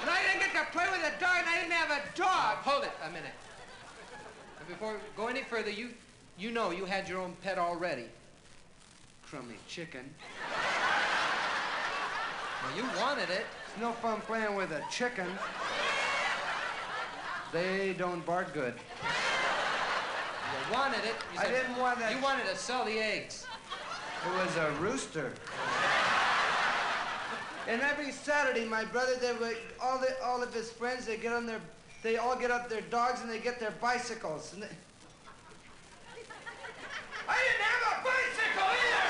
[0.01, 2.57] And I didn't get to play with a dog, and I didn't have a dog.
[2.57, 3.36] Uh, hold it a minute.
[4.66, 5.91] before we go any further, you,
[6.39, 8.07] you know you had your own pet already.
[9.28, 10.09] Crummy chicken.
[12.64, 13.45] Well, you wanted it.
[13.66, 15.26] It's no fun playing with a chicken.
[17.53, 18.74] They don't bark good.
[19.03, 21.14] You wanted it.
[21.34, 23.46] You I didn't want that You wanted to sell the eggs.
[24.26, 25.32] It was a rooster.
[27.66, 31.32] And every Saturday, my brother, they would, all the, all of his friends, they get
[31.34, 31.61] on their,
[32.03, 34.53] they all get up their dogs and they get their bicycles.
[34.55, 34.68] And they,
[37.28, 39.09] I didn't have a bicycle either.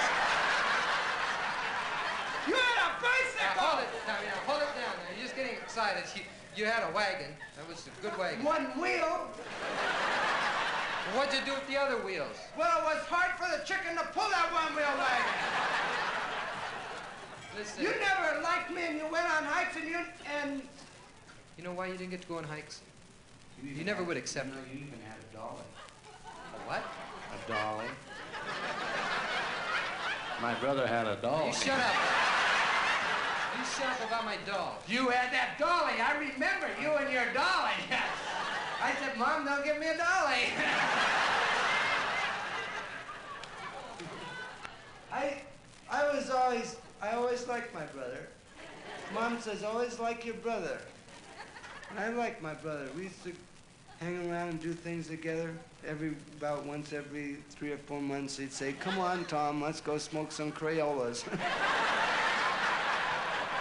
[2.49, 3.62] You had a Now, bicycle.
[3.62, 3.89] hold it.
[4.07, 4.95] Now, now, hold it down.
[4.97, 6.03] Now, you're just getting excited.
[6.16, 6.22] You,
[6.59, 7.31] you had a wagon.
[7.57, 8.45] That was a good wagon.
[8.45, 9.29] One wheel.
[11.15, 12.37] What'd you do with the other wheels?
[12.59, 15.35] Well, it was hard for the chicken to pull that one wheel wagon.
[17.57, 17.83] Listen.
[17.83, 19.99] You never liked me, and you went on hikes, and you
[20.43, 20.63] and
[21.57, 22.83] You know why you didn't get to go on hikes?
[23.63, 24.55] You never would accept it.
[24.73, 25.63] You even had a dolly.
[26.27, 26.83] A what?
[27.35, 27.91] A dolly.
[30.43, 31.49] My brother had a dolly.
[31.49, 32.38] You shut up.
[33.77, 34.79] About my doll.
[34.89, 36.01] You had that dolly.
[36.01, 37.75] I remember you and your dolly.
[38.83, 40.49] I said, Mom, don't give me a dolly.
[45.12, 45.43] I,
[45.91, 48.29] I was always, I always liked my brother.
[49.14, 50.79] Mom says, always like your brother.
[51.91, 52.89] And I like my brother.
[52.97, 53.33] We used to
[54.01, 55.53] hang around and do things together.
[55.87, 59.99] Every, about once every three or four months, he'd say, come on, Tom, let's go
[59.99, 61.25] smoke some Crayolas.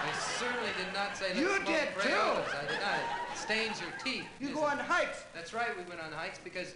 [0.07, 2.09] I certainly did not say let's You did, too.
[2.09, 2.55] Crayolas.
[2.55, 2.99] I did not.
[3.33, 4.25] It stains your teeth.
[4.39, 4.71] You go it?
[4.71, 5.23] on hikes.
[5.33, 6.73] That's right, we went on hikes because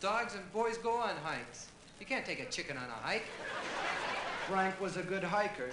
[0.00, 1.68] dogs and boys go on hikes.
[2.00, 3.24] You can't take a chicken on a hike.
[4.46, 5.70] Frank was a good hiker.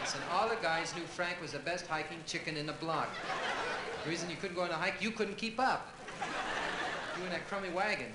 [0.00, 3.08] Listen, all the guys knew Frank was the best hiking chicken in the block.
[4.04, 5.92] The reason you couldn't go on a hike, you couldn't keep up.
[7.18, 8.12] You in that crummy wagon.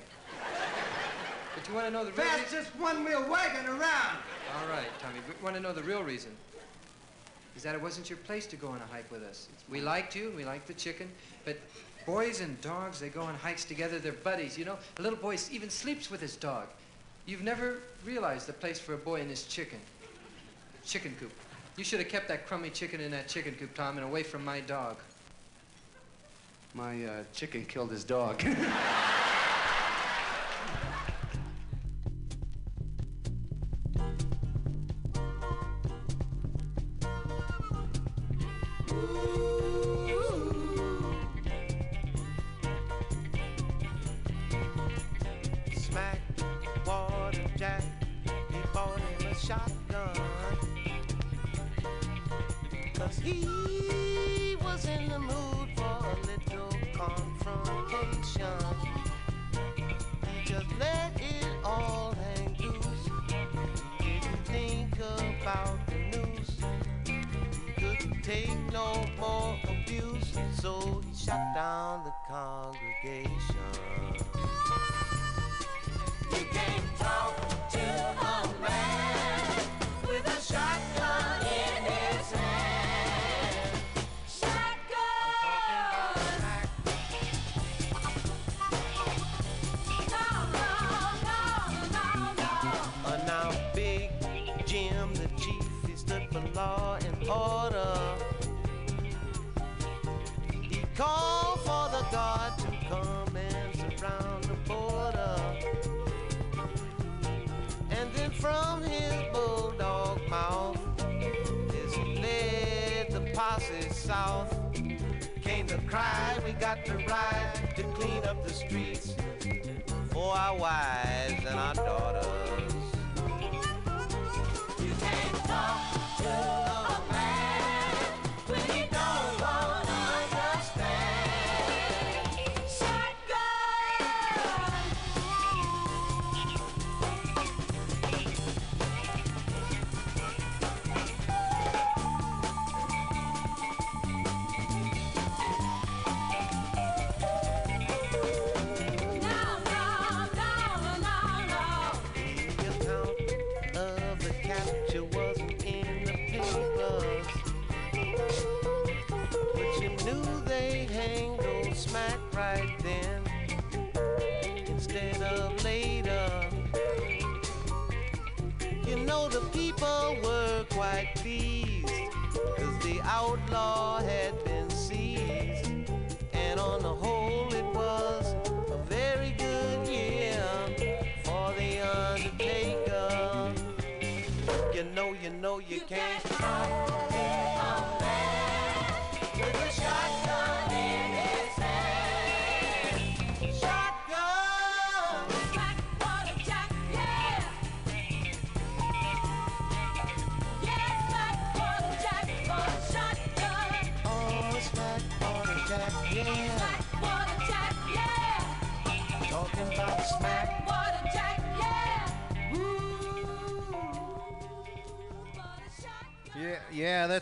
[1.56, 2.44] But you want to know the real reason?
[2.44, 4.18] Fastest one-wheel wagon around.
[4.60, 6.30] All right, Tommy, we want to know the real reason.
[7.56, 9.48] Is that it wasn't your place to go on a hike with us.
[9.70, 11.08] We liked you, and we liked the chicken,
[11.46, 11.56] but
[12.04, 14.76] boys and dogs, they go on hikes together, they're buddies, you know?
[14.98, 16.66] A little boy even sleeps with his dog.
[17.24, 19.78] You've never realized the place for a boy and his chicken.
[20.84, 21.32] Chicken coop.
[21.78, 24.44] You should have kept that crummy chicken in that chicken coop, Tom, and away from
[24.44, 24.98] my dog.
[26.74, 28.44] My uh, chicken killed his dog.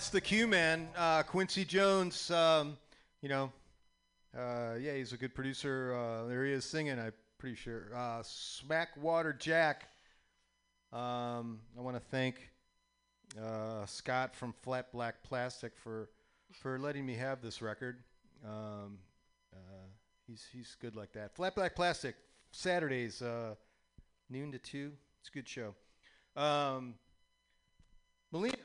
[0.04, 2.30] that's the Q man, uh, Quincy Jones.
[2.30, 2.76] Um,
[3.22, 3.50] you know,
[4.38, 5.94] uh, yeah, he's a good producer.
[5.94, 6.98] Uh, there he is singing.
[6.98, 7.86] I'm pretty sure.
[7.94, 9.88] Uh, Smackwater Jack.
[10.92, 12.50] Um, I want to thank
[13.42, 16.10] uh, Scott from Flat Black Plastic for
[16.52, 17.96] for letting me have this record.
[18.44, 18.98] Um,
[19.54, 19.86] uh,
[20.26, 21.34] he's he's good like that.
[21.34, 22.14] Flat Black Plastic
[22.50, 23.54] Saturdays, uh,
[24.28, 24.92] noon to two.
[25.20, 25.74] It's a good show.
[26.36, 26.92] Um,
[28.30, 28.58] Melina,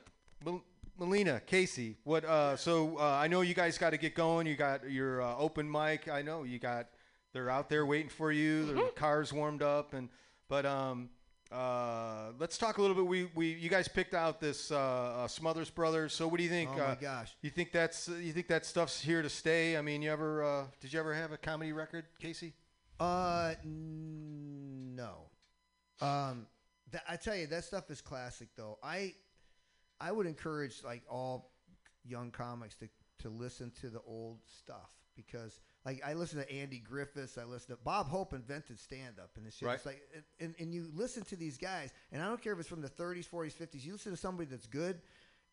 [0.44, 0.64] Mel-
[1.00, 2.26] Melina, Casey, what?
[2.26, 4.46] Uh, so uh, I know you guys got to get going.
[4.46, 6.10] You got your uh, open mic.
[6.10, 6.88] I know you got.
[7.34, 8.66] They're out there waiting for you.
[8.66, 10.10] The cars warmed up, and
[10.48, 11.10] but um,
[11.52, 13.06] uh, let's talk a little bit.
[13.06, 16.14] We we you guys picked out this uh, uh, Smothers Brothers.
[16.14, 16.70] So what do you think?
[16.74, 17.36] Oh my uh, gosh.
[17.42, 19.78] You think that's you think that stuff's here to stay?
[19.78, 22.54] I mean, you ever uh, did you ever have a comedy record, Casey?
[23.00, 25.30] Uh, no.
[26.02, 26.48] Um,
[26.92, 28.78] that, I tell you, that stuff is classic, though.
[28.84, 29.14] I,
[30.00, 31.52] I would encourage like all
[32.04, 32.90] young comics to
[33.20, 37.38] to listen to the old stuff because, like, I listen to Andy Griffiths.
[37.38, 39.68] I listen to Bob Hope invented stand up and this shit.
[39.68, 39.76] Right.
[39.76, 40.02] It's like,
[40.40, 42.90] and, and you listen to these guys, and I don't care if it's from the
[42.90, 43.84] 30s, 40s, 50s.
[43.84, 45.02] You listen to somebody that's good.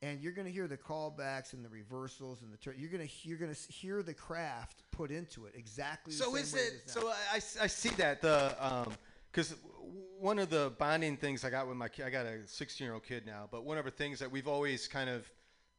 [0.03, 3.09] And you're going to hear the callbacks and the reversals and the tur- you're going
[3.09, 6.12] to you're going to hear the craft put into it exactly.
[6.12, 6.82] the So same is way it?
[6.85, 7.09] So.
[7.09, 8.93] I, I see that the um,
[9.32, 9.55] because
[10.18, 12.94] one of the bonding things I got with my kid, I got a 16 year
[12.94, 15.30] old kid now, but one of the things that we've always kind of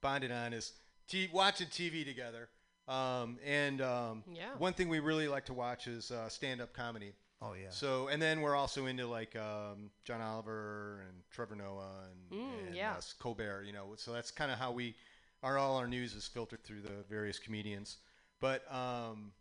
[0.01, 0.73] bonded on is
[1.07, 2.49] t- watching TV together.
[2.87, 4.55] Um, and um, Yeah.
[4.57, 7.13] one thing we really like to watch is uh, stand up comedy.
[7.41, 7.69] Oh yeah.
[7.69, 12.67] So and then we're also into like um, John Oliver and Trevor Noah and, Mm,
[12.67, 12.93] and yeah.
[12.97, 13.63] uh, Colbert.
[13.65, 14.95] You know, so that's kind of how we
[15.43, 17.97] our all our news is filtered through the various comedians.
[18.39, 19.33] But um,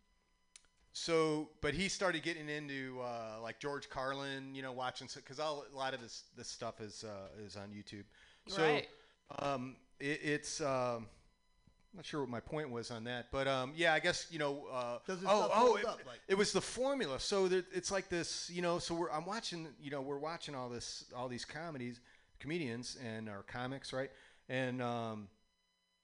[0.97, 4.55] so but he started getting into uh, like George Carlin.
[4.55, 5.45] You know, watching because a
[5.75, 8.05] lot of this this stuff is uh, is on YouTube.
[8.47, 8.87] So Right.
[9.39, 10.61] um, it, it's.
[10.61, 11.07] Um,
[11.93, 14.39] I'm not sure what my point was on that, but um, yeah, I guess you
[14.39, 14.65] know.
[14.71, 17.19] Uh, Does this oh, oh, it, up, like- it was the formula.
[17.19, 18.79] So there, it's like this, you know.
[18.79, 21.99] So we're I'm watching, you know, we're watching all this, all these comedies,
[22.39, 24.11] comedians and our comics, right?
[24.49, 25.27] And um,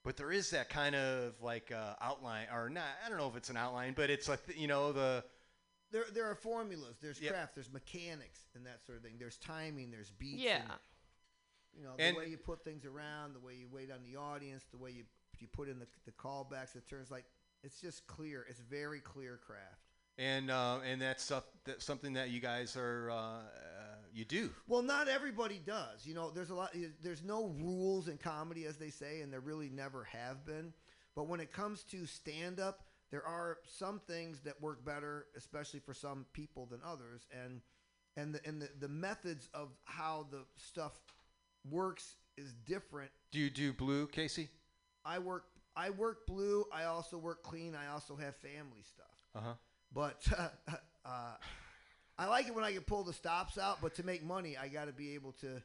[0.03, 2.83] but there is that kind of like uh, outline, or not.
[3.05, 5.23] I don't know if it's an outline, but it's like you know the
[5.91, 6.97] there there are formulas.
[7.01, 7.31] There's Yep.
[7.31, 7.55] craft.
[7.55, 9.15] There's mechanics and that sort of thing.
[9.19, 9.91] There's timing.
[9.91, 10.41] There's beats.
[10.41, 10.61] Yeah.
[10.61, 10.71] and,
[11.75, 14.15] you know the And- way you put things around, the way you wait on the
[14.17, 15.05] audience, the way you
[15.39, 16.75] you put in the the callbacks.
[16.75, 17.25] It turns like
[17.63, 18.45] it's just clear.
[18.49, 19.81] It's very clear craft.
[20.19, 23.41] and uh, and that's stuff that's something that you guys are uh,
[24.13, 24.49] you do.
[24.67, 26.05] Well, not everybody does.
[26.05, 26.75] You know, there's a lot.
[27.01, 30.73] There's no rules in comedy, as they say, and there really never have been.
[31.15, 35.79] But when it comes to stand up, there are some things that work better, especially
[35.79, 37.61] for some people than others, and
[38.15, 40.99] and the and the, the methods of how the stuff
[41.69, 43.11] works is different.
[43.31, 44.49] Do you do blue, Casey?
[45.05, 45.45] I work
[45.75, 46.65] I work blue.
[46.73, 47.75] I also work clean.
[47.75, 49.07] I also have family stuff.
[49.35, 49.53] Uh huh.
[49.91, 50.27] But
[51.05, 51.09] uh,
[52.17, 53.79] I like it when I can pull the stops out.
[53.81, 55.61] But to make money, I got to be able to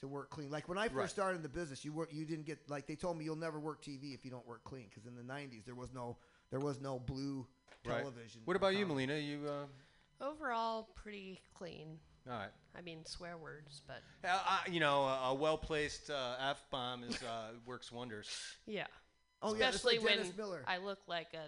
[0.00, 0.48] to work clean.
[0.50, 1.10] Like when I first Right.
[1.10, 3.58] started in the business, you work you didn't get like they told me you'll never
[3.58, 4.86] work TV if you don't work clean.
[4.88, 6.16] Because in the '90s there was no
[6.50, 7.46] there was no blue
[7.84, 7.98] Right.
[7.98, 8.42] television.
[8.44, 8.86] What about you.
[8.86, 9.16] Melina?
[9.16, 11.98] You uh, Overall, pretty clean.
[12.28, 12.50] all right?
[12.76, 16.62] I mean, swear words, but Uh, I, you know, a, a well placed uh, f
[16.70, 18.28] bomb is uh, works wonders.
[18.66, 18.86] yeah.
[19.42, 20.64] Oh yeah, Especially like when Dennis Miller.
[20.66, 21.46] I look like a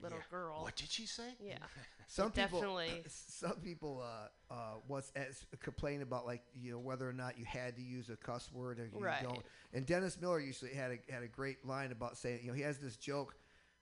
[0.00, 0.24] little Yeah.
[0.30, 0.62] girl.
[0.62, 1.34] What did she say?
[1.40, 1.58] Yeah.
[2.08, 4.56] Some It people, definitely- some people, uh, uh,
[4.86, 8.16] what's as, complain about like you know whether or not you had to use a
[8.16, 9.22] cuss word or you Right.
[9.22, 9.42] don't.
[9.72, 12.60] And Dennis Miller usually had a had a great line about saying you know he
[12.62, 13.34] has this joke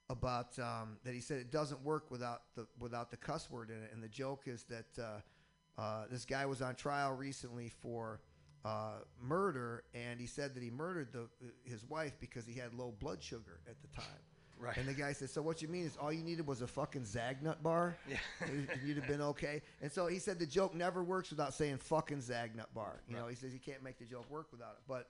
[0.09, 3.83] about um, that he said it doesn't work without the without the cuss word in
[3.83, 3.91] it.
[3.93, 8.21] And the joke is that uh, uh, this guy was on trial recently for
[8.65, 11.29] uh, murder, and he said that he murdered the
[11.65, 14.21] his wife because he had low blood sugar at the time.
[14.61, 14.77] Right.
[14.77, 17.03] And the guy said, "So what you mean is all you needed was a fucking
[17.03, 18.17] Zagnut bar, Yeah.
[18.41, 21.79] and you'd have been okay." And so he said the joke never works without saying
[21.79, 24.83] "fucking Zagnut bar." You know, he says you can't make the joke work without it.
[24.87, 25.09] But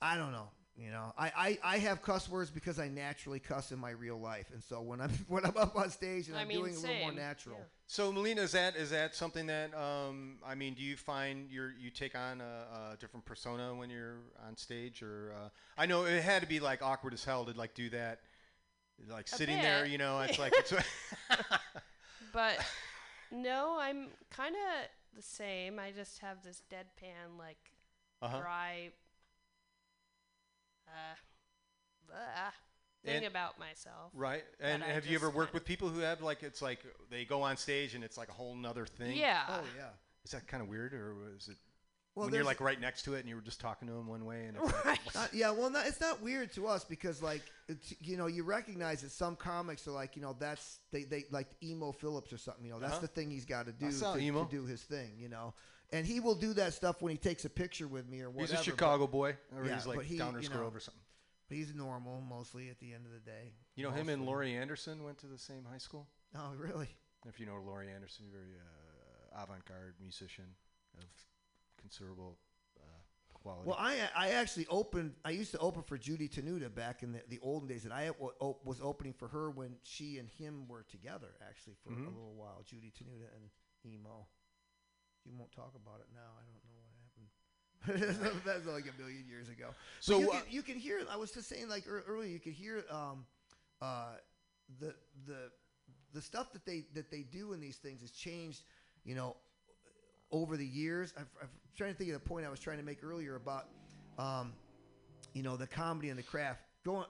[0.00, 0.48] I don't know.
[0.78, 4.20] You know, I, I, I have cuss words because I naturally cuss in my real
[4.20, 6.74] life, and so when I'm when I'm up on stage and I I'm mean, doing
[6.76, 7.64] a little more natural, yeah.
[7.86, 10.74] So, Melina, is that is that something that um, I mean?
[10.74, 15.02] Do you find you you take on a, a different persona when you're on stage,
[15.02, 15.48] or uh,
[15.78, 18.20] I know it had to be like awkward as hell to like do that,
[19.08, 19.86] like A sitting there.
[19.86, 20.72] You know, it's like it's,
[22.32, 22.58] But
[23.30, 25.78] no, I'm kind of the same.
[25.78, 27.58] I just have this deadpan, like
[28.22, 28.40] Uh-huh.
[28.40, 28.90] dry.
[32.12, 32.50] Uh,
[33.04, 34.10] thing And- about myself.
[34.14, 34.44] Right.
[34.60, 37.42] And that have you ever worked with people who have like it's like they go
[37.42, 39.16] on stage and it's like a whole nother thing?
[39.16, 39.42] Yeah.
[39.48, 39.88] Oh yeah.
[40.24, 41.56] Is that kind of weird, or was it
[42.16, 44.06] Well, when you're like right next to it and you were just talking to him
[44.08, 44.98] one way and it's like, Right.
[45.14, 48.42] Not- yeah, well, not, it's not weird to us because, like, it's, you know, you
[48.42, 52.38] recognize that some comics are like, you know, that's they, they like Emo Philips or
[52.38, 52.64] something.
[52.64, 53.02] You know, that's Uh-huh.
[53.02, 54.44] the thing he's got to do to, saw to Emo.
[54.50, 55.10] do his thing.
[55.18, 55.52] You know,
[55.92, 58.40] and he will do that stuff when he takes a picture with me or whatever.
[58.40, 60.80] he's a but- Chicago boy, or Yeah, he's like he, Downers you know, Grove or
[60.80, 61.02] something.
[61.48, 63.52] But he's normal mostly at the end of the day.
[63.76, 64.24] You know, him and.
[64.24, 66.08] Laurie Anderson went to the same high school.
[66.34, 66.88] Oh, really?
[67.28, 70.46] If you know Laurie Anderson, very uh, avant-garde musician
[70.98, 71.04] of
[71.86, 72.38] considerable
[72.78, 72.82] uh,
[73.32, 73.68] quality.
[73.68, 75.14] Well, I I actually opened.
[75.24, 78.08] I used to open for Judy Tenuta back in the, the olden days, and I
[78.20, 82.06] o- o- was opening for her when she and him were together, actually, for Mhm.
[82.06, 82.62] a little while.
[82.68, 83.50] Judy Tenuta and
[83.84, 84.26] Emo.
[85.24, 86.30] You won't talk about it now.
[86.38, 88.42] I don't know what happened.
[88.44, 89.70] That's like a million years ago.
[90.00, 91.00] So, you, uh, can, you can hear.
[91.10, 93.26] I was just saying, like ear- earlier, you can hear um,
[93.80, 94.14] uh,
[94.80, 94.94] the
[95.26, 95.50] the
[96.12, 98.62] the stuff that they that they do in these things has changed.
[99.04, 99.36] You know,
[100.32, 101.12] over the years.
[101.16, 103.66] I've, I'm trying to think of the point I was trying to make earlier about,
[104.18, 104.52] um,
[105.34, 106.62] you know, the comedy and the craft.
[106.84, 107.06] Go on.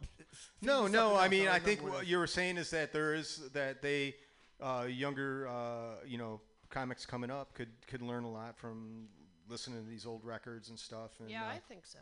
[0.62, 1.16] no, no.
[1.16, 4.14] I mean, don't I think what you were saying is that there is that they
[4.60, 6.40] uh, younger, uh, you know,
[6.70, 9.06] comics coming up could could learn a lot from
[9.48, 11.10] listening to these old records and stuff.
[11.20, 11.98] And, Yeah, uh, I think so.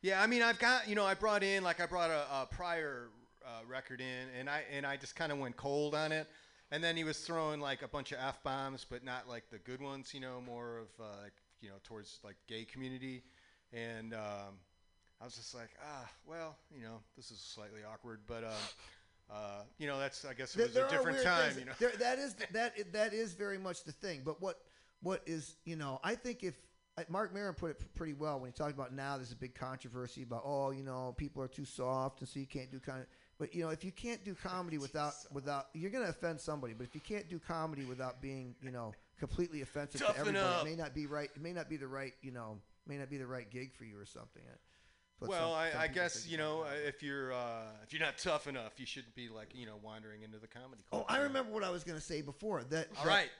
[0.00, 2.48] Yeah, I mean, I've got you know, I brought in like I brought a, a
[2.50, 3.08] prior
[3.44, 6.26] uh, record in, and I and I just kind of went cold on it,
[6.72, 9.58] and then he was throwing like a bunch of f bombs, but not like the
[9.58, 13.22] good ones, you know, more of uh, like you know towards like gay community,
[13.72, 14.58] and um,
[15.20, 18.42] I was just like, ah, well, you know, this is slightly awkward, but.
[18.42, 18.64] Um,
[19.32, 21.52] uh, you know, that's I guess it was there a different time.
[21.52, 21.60] things.
[21.60, 24.20] You know, There- that is that that is very much the thing.
[24.24, 24.58] But what
[25.00, 26.54] what is you know I think if
[27.08, 30.22] Marc Maron put it pretty well when he talked about now there's a big controversy
[30.22, 33.06] about oh you know people are too soft and so you can't do kind of
[33.38, 36.86] but you know if you can't do comedy without without you're gonna offend somebody but
[36.86, 40.66] if you can't do comedy without being you know completely offensive to everybody up.
[40.66, 43.10] it may not be right it may not be the right you know may not
[43.10, 44.42] be the right gig for you or something.
[45.20, 48.18] But well, some- I, some I guess you know if you're uh, if you're not
[48.18, 51.06] tough enough, you shouldn't be like you know wandering into the comedy club.
[51.08, 52.62] Oh, I remember what I was going to say before.
[52.64, 53.30] That All that, right.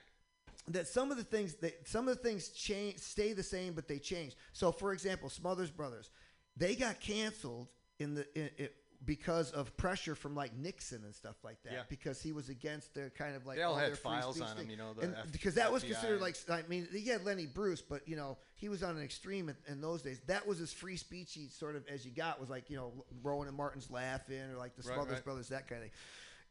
[0.69, 3.89] That some of the things that some of the things change, stay the same, but
[3.89, 4.36] they change.
[4.52, 6.10] So, for example, Smothers Brothers,
[6.56, 7.66] they got canceled
[7.98, 11.73] in the in, it, because of pressure from like Nixon and stuff like that.
[11.73, 11.83] Yeah.
[11.89, 14.57] Because he was against their kind of like They all had their free files on
[14.57, 17.83] him, you know, F- because that was considered like I mean, he had Lenny Bruce,
[17.83, 20.20] but you know he was on an extreme in, in those days.
[20.27, 22.93] That was as free speechy sort of as you got was like you know
[23.23, 25.24] Rowan and Martin's Laugh-In or like the Right, Smothers right.
[25.24, 25.93] Brothers that kind of thing.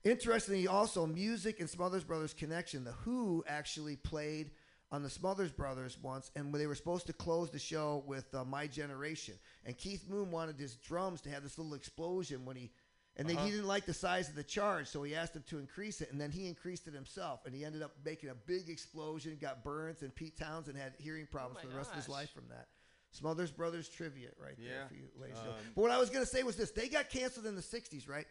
[0.04, 2.84] Interestingly, also music and Smothers Brothers connection.
[2.84, 4.52] The Who actually played
[4.92, 8.44] on the Smothers Brothers once, and they were supposed to close the show with uh,
[8.44, 9.36] "My Generation."
[9.66, 12.72] And Keith Moon wanted his drums to have this little explosion when he,
[13.16, 13.46] and then Uh-huh.
[13.46, 16.12] he didn't like the size of the charge, so he asked him to increase it,
[16.12, 19.64] and then he increased it himself, and he ended up making a big explosion, got
[19.64, 22.48] burns, and Pete Townshend had hearing problems Oh for the rest of his life from
[22.50, 22.68] that.
[23.14, 25.38] Smothers Brothers trivia right there for you, ladies.
[25.38, 25.46] Um,
[25.76, 28.08] But what I was going to say was this: they got canceled in the '60s,
[28.08, 28.26] right?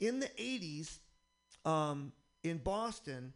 [0.00, 0.98] In the '80s,
[1.66, 2.12] um,
[2.42, 3.32] in Boston,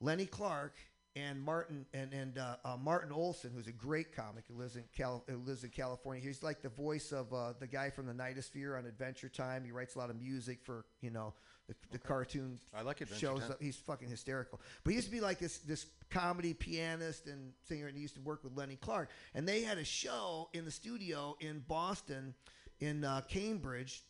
[0.00, 0.76] Lenny Clarke
[1.16, 4.84] and Martin and and uh, uh, Martin Olson, who's a great comic who lives in
[4.96, 6.22] Cal- who lives in California.
[6.22, 9.64] He's like the voice of uh, the guy from the Nightosphere on Adventure Time.
[9.64, 11.34] He writes a lot of music for you know
[11.68, 13.40] the, the cartoon I like Adventure shows.
[13.40, 13.56] Time.
[13.60, 14.60] He's fucking hysterical.
[14.84, 18.14] But he used to be like this this comedy pianist and singer, and he used
[18.14, 19.10] to work with Lenny Clarke.
[19.34, 22.34] And they had a show in the studio in Boston,
[22.80, 24.02] in uh, Cambridge,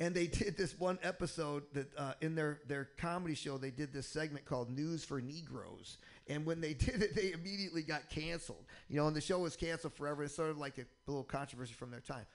[0.00, 3.92] and they did this one episode that uh, in their their comedy show they did
[3.92, 5.98] this segment called News for Negroes.
[6.28, 8.64] And when they did it, they immediately got canceled.
[8.88, 10.24] You know, and the show was canceled forever.
[10.24, 12.26] It's sort of like a little controversy from their time.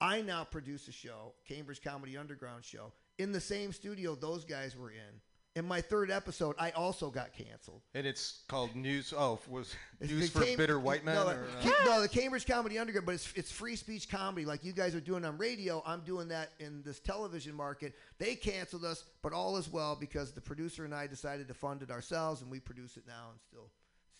[0.00, 4.76] I now produce a show, Cambridge Comedy Underground show, in the same studio those guys
[4.76, 5.20] were in.
[5.58, 7.82] In my third episode, I also got canceled.
[7.92, 9.12] And it's called News.
[9.16, 11.16] Oh, was It's News for Cam- Bitter White Men?
[11.16, 14.62] No, or, uh, no, the Cambridge Comedy Underground, but it's it's free speech comedy like
[14.62, 15.82] you guys are doing on radio.
[15.84, 17.96] I'm doing that in this television market.
[18.20, 21.82] They canceled us, but all is well because the producer and I decided to fund
[21.82, 23.68] it ourselves, and we produce it now and still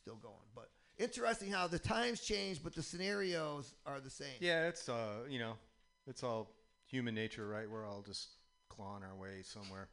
[0.02, 0.34] still going.
[0.56, 4.38] But interesting how the times change, but the scenarios are the same.
[4.40, 5.52] yeah, it's uh, you know,
[6.08, 6.50] it's all
[6.86, 7.70] human nature, right?
[7.70, 8.30] We're all just
[8.68, 9.88] clawing our way somewhere.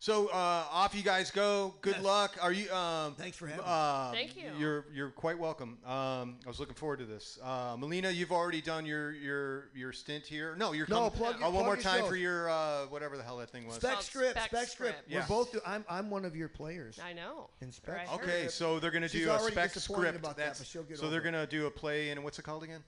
[0.00, 1.74] So uh, off you guys go.
[1.80, 2.04] Good Yes.
[2.04, 2.36] luck.
[2.40, 2.70] Are you?
[2.72, 3.68] Um, Thanks for having me.
[3.70, 4.52] um, Thank you.
[4.56, 5.76] You're you're quite welcome.
[5.84, 7.36] Um, I was looking forward to this.
[7.42, 10.54] Uh, Melina, you've already done your your your stint here.
[10.54, 11.10] No, you're No, coming.
[11.10, 12.08] plug your- uh, one more time shows.
[12.10, 13.74] for your uh, whatever the hell that thing was.
[13.76, 14.98] Spec called script, Spec spec script.
[14.98, 15.10] Script.
[15.10, 15.20] Yeah.
[15.22, 15.50] We're both.
[15.52, 17.50] Do, I'm I'm one of your players I know.
[17.60, 18.06] in Or spec.
[18.08, 18.20] heard.
[18.22, 20.18] Okay, so they're gonna do She's do a already spec disappointed script.
[20.24, 21.24] about that, but she'll get so they're it.
[21.24, 22.84] gonna do a play and what's it called again?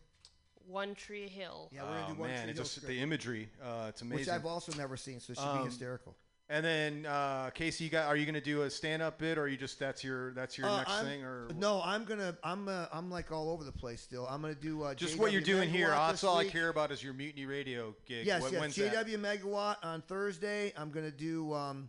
[0.68, 1.70] One Tree Hill.
[1.72, 2.88] Yeah, we're gonna oh, do One man, Tree it's Hill just script.
[2.88, 3.48] the imagery.
[3.60, 4.20] Uh, it's amazing.
[4.26, 6.14] which I've also never seen, so it should Um, be hysterical.
[6.52, 8.06] And then uh, Casey, you got?
[8.08, 10.58] Are you going to do a stand-up bit, or are you just that's your that's
[10.58, 11.80] your Uh, next I'm- thing, or no?
[11.84, 14.26] I'm gonna I'm uh, I'm like all over the place still.
[14.28, 15.90] I'm gonna do uh, just JW what you're doing here?
[15.90, 18.26] That's this all I care about is your Mutiny Radio gig.
[18.26, 18.60] Yes, When- yes.
[18.60, 19.06] When's that?
[19.06, 20.72] JW Megawatt on Thursday.
[20.76, 21.88] I'm gonna do um,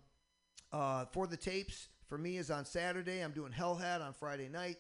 [0.72, 1.88] uh, for the tapes.
[2.08, 3.22] For me is on Saturday.
[3.22, 4.78] I'm doing Hell Hat on Friday night.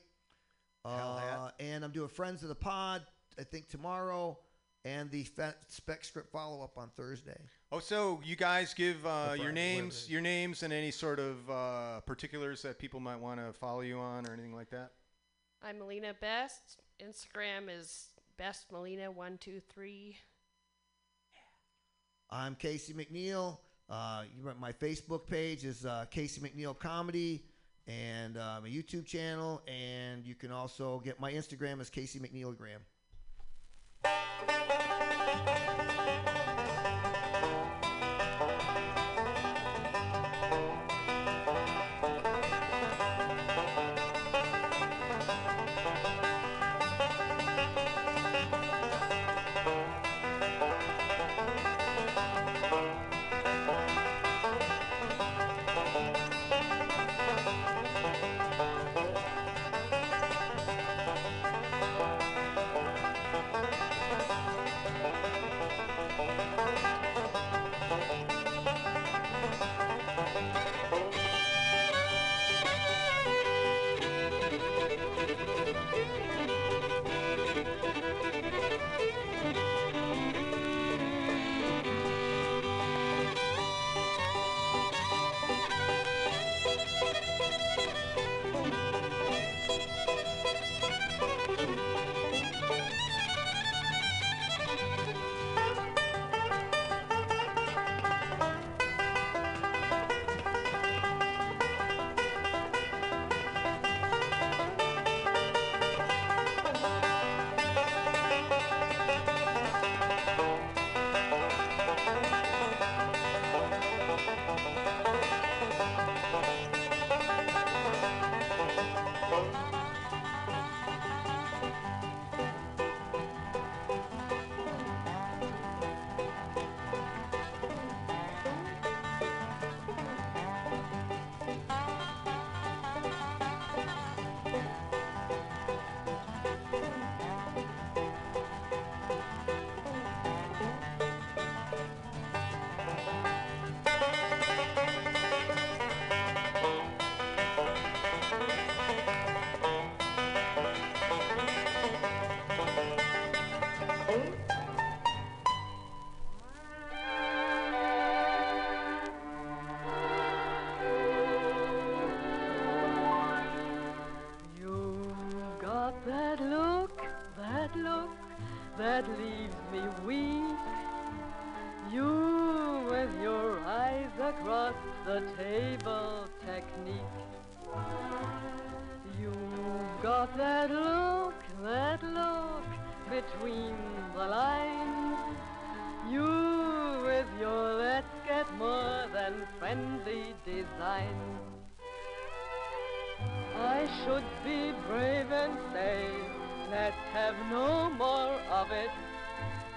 [0.85, 1.39] Hell Hat.
[1.39, 3.01] Uh, and I'm doing Friends of the Pod.
[3.39, 4.37] I think tomorrow,
[4.83, 7.39] and the fe- spec script follow up on Thursday.
[7.71, 11.99] Oh, so you guys give uh, your names, your names, and any sort of uh,
[12.01, 14.91] particulars that people might want to follow you on, or anything like that.
[15.63, 16.81] I'm Melina Best.
[17.01, 20.17] Instagram is Best Melina one two three.
[22.29, 23.57] I'm Casey McNeil.
[23.89, 27.43] Uh, you, my Facebook page is uh, Casey McNeil Comedy,
[27.87, 32.55] and uh, my YouTube channel, and you can also get my Instagram is Casey McNeil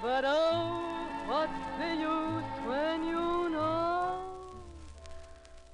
[0.05, 4.21] But oh, what's the use when you know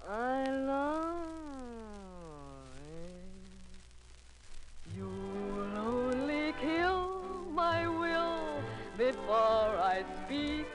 [0.09, 1.17] I love?
[4.97, 8.63] You'll only kill my will
[8.97, 10.67] before I speak.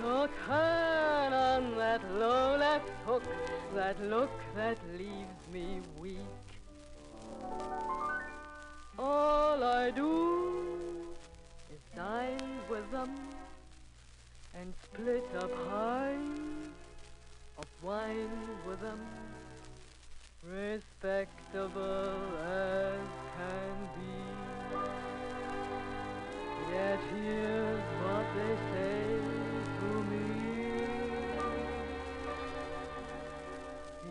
[0.00, 3.24] So turn on that low left hook,
[3.74, 6.16] that look that leaves me weak.
[8.98, 10.63] All I do
[12.04, 13.10] is dine with them
[14.54, 16.72] and split a pint
[17.58, 19.00] of wine with them,
[20.50, 22.12] respectable
[22.44, 22.98] as
[23.36, 24.14] can be.
[26.72, 29.04] Yet here's what they say
[29.78, 30.26] to me.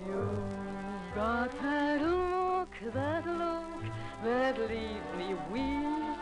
[0.07, 3.83] You've got that look, that look
[4.23, 6.17] that leaves me weak.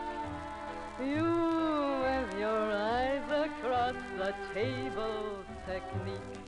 [1.08, 1.61] You
[4.32, 6.44] the table technique.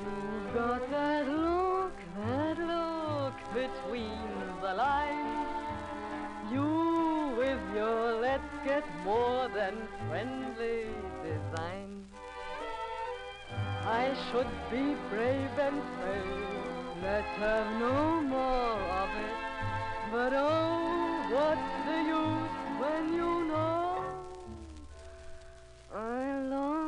[0.00, 4.28] You've got that look, that look between
[4.60, 5.48] the lines.
[6.52, 9.74] You with your let's get more than
[10.08, 10.86] friendly
[11.24, 12.04] design.
[13.86, 16.22] I should be brave and say,
[17.02, 19.38] let's have no more of it.
[20.12, 23.89] But oh, what's the use when you know
[25.92, 26.79] I love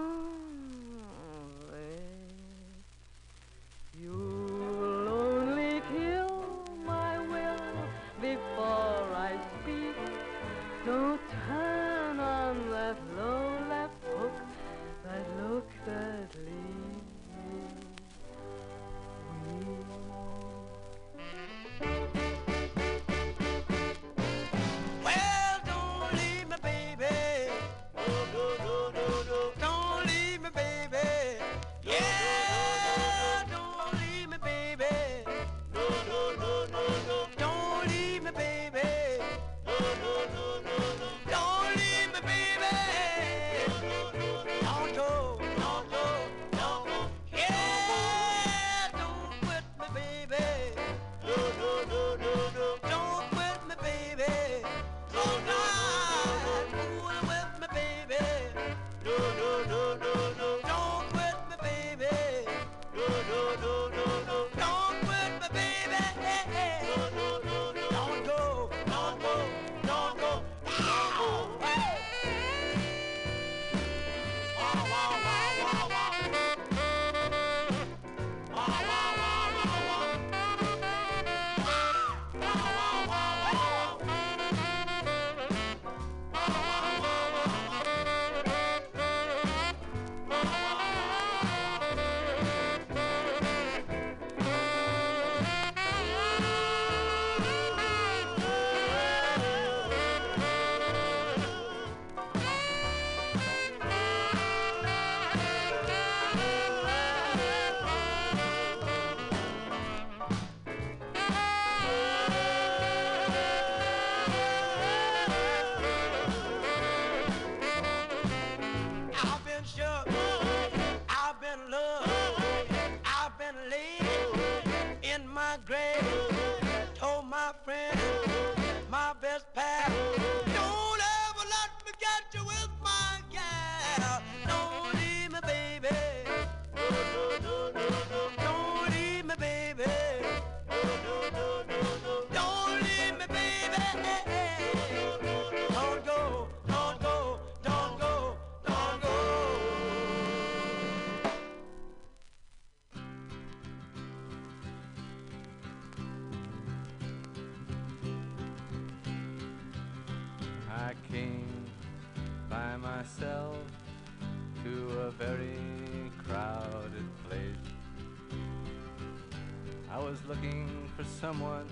[171.23, 171.69] someone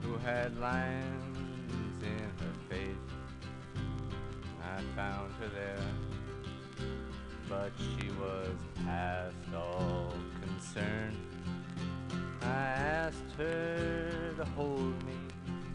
[0.00, 3.10] who had lines in her face.
[4.64, 6.88] I found her there,
[7.50, 11.14] but she was past all concern.
[12.40, 15.18] I asked her to hold me.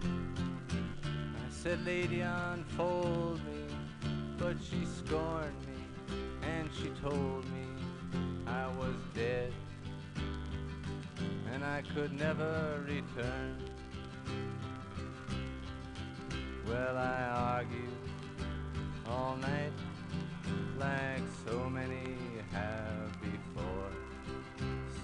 [0.04, 3.76] I said, Lady, unfold me,
[4.40, 7.71] but she scorned me, and she told me
[11.72, 13.56] I could never return.
[16.68, 17.24] Well, I
[17.58, 17.98] argued
[19.08, 19.72] all night
[20.78, 22.18] like so many
[22.52, 23.92] have before,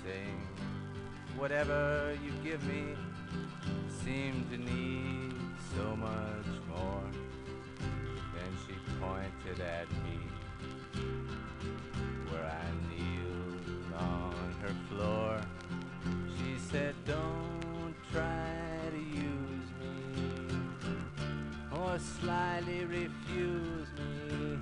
[0.04, 0.42] saying,
[1.38, 2.84] whatever you give me
[4.04, 5.36] seemed to need
[5.74, 7.10] so much more.
[8.36, 10.20] Then she pointed at me
[12.30, 15.42] where I kneeled on her floor.
[16.72, 18.52] Said, Don't try
[18.92, 20.58] to use me
[21.72, 24.60] or slyly refuse me.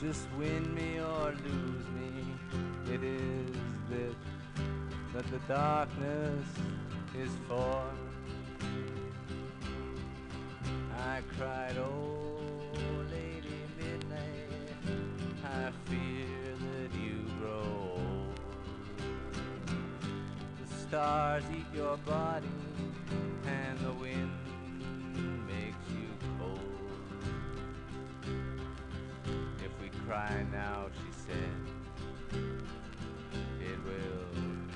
[0.00, 2.94] Just win me or lose me.
[2.94, 3.56] It is
[3.90, 4.14] this
[5.14, 6.46] that the darkness
[7.18, 7.82] is for.
[10.96, 12.38] I cried, oh,
[13.10, 14.52] Lady Midnight,
[15.44, 16.27] I fear
[20.88, 22.48] stars eat your body,
[23.46, 24.32] and the wind
[25.46, 26.08] makes you
[26.38, 26.60] cold.
[29.62, 32.40] If we cry now, she said,
[33.60, 34.28] it will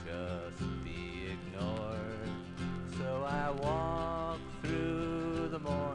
[0.04, 2.28] just be ignored.
[2.98, 5.91] So I walk through the morning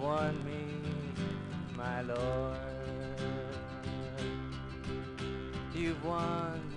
[0.00, 0.64] won me,
[1.76, 2.56] my lord.
[5.74, 6.69] You've won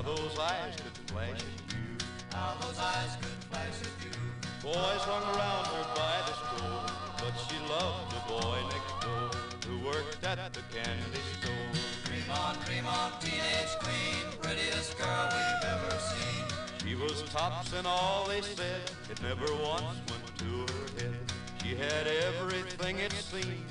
[0.00, 1.84] How those eyes could flash at you.
[2.32, 4.16] How those eyes could flash at you.
[4.62, 6.88] Boys hung around her by the store,
[7.20, 9.28] but she loved the boy next door
[9.68, 11.68] who worked at the candy store.
[12.08, 16.48] Dream on, dream on, teenage queen, prettiest girl we've ever seen.
[16.80, 18.80] She was tops and all they said.
[19.10, 21.20] It never once went to her head.
[21.62, 23.68] She had everything it seemed.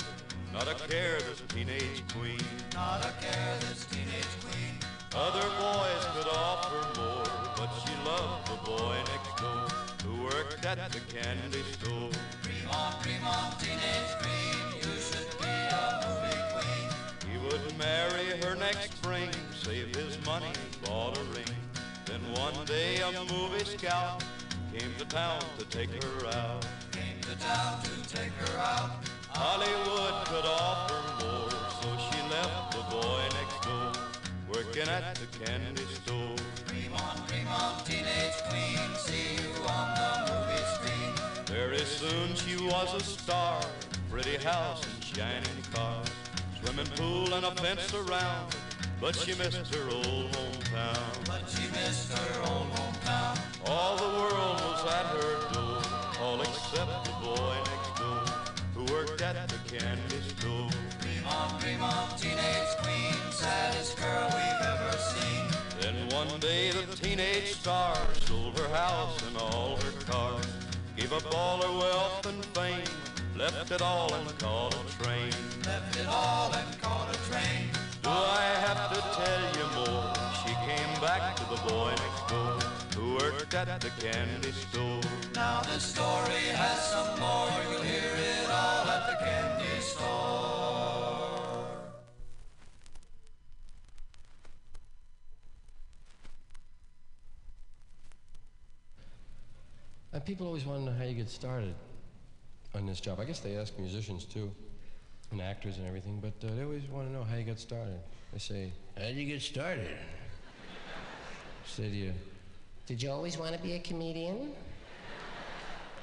[0.54, 2.46] Not a care, this teenage queen.
[2.76, 4.89] Not a care, this teenage queen.
[5.16, 7.24] Other boys could offer more,
[7.58, 9.66] but she loved the boy next door
[10.06, 12.12] who worked at the candy store.
[12.44, 17.32] Dream on, dream on, teenage queen, you should be a movie queen.
[17.32, 19.32] He would marry her next spring,
[19.64, 20.52] save his money,
[20.86, 21.58] bought a ring.
[22.06, 24.24] Then one day a movie scout
[24.72, 26.68] came to town to take her out.
[26.92, 28.92] Came to town to take her out.
[29.30, 31.50] Hollywood could offer more,
[31.82, 33.49] so she left the boy next
[34.88, 36.36] at the candy store.
[36.68, 41.14] Dream on, dream on, teenage queen, see you on the movie screen.
[41.48, 43.60] Very soon she was a star,
[44.10, 46.08] pretty house and shining cars,
[46.62, 48.56] swimming pool and a fence around.
[49.02, 51.26] But she missed her old hometown.
[51.26, 53.40] But she missed her old hometown.
[53.68, 55.82] All the world was at her door,
[56.22, 58.24] all except the boy next door
[58.76, 60.70] who worked at the candy store.
[61.02, 64.40] Dream on, dream on, teenage queen, saddest girl we've ever seen.
[64.40, 64.49] Then
[66.20, 70.46] one day the teenage star sold her house and all her cars,
[70.98, 72.84] gave up all her wealth and fame,
[73.38, 75.32] left it all and caught a train.
[75.66, 77.64] Left it all and caught a train.
[78.04, 80.14] Do I have to tell you more?
[80.42, 82.60] She came back to the boy next door
[82.96, 85.02] who worked at the candy store.
[85.36, 90.59] Now this story has some more, you'll hear it all at the candy store.
[100.12, 101.76] And people always want to know how you get started
[102.74, 103.20] on this job.
[103.20, 104.52] I guess they ask musicians too,
[105.32, 108.00] and actors and everything, but uh, they always want to know how you got started.
[108.34, 109.88] They say, How'd you get started?
[109.88, 112.14] I say to you,
[112.88, 114.54] Did you always want to be a comedian?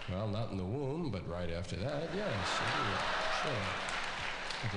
[0.08, 2.32] Well, not in the womb, but right after that, yes.
[3.42, 3.52] Sure.
[4.62, 4.68] I.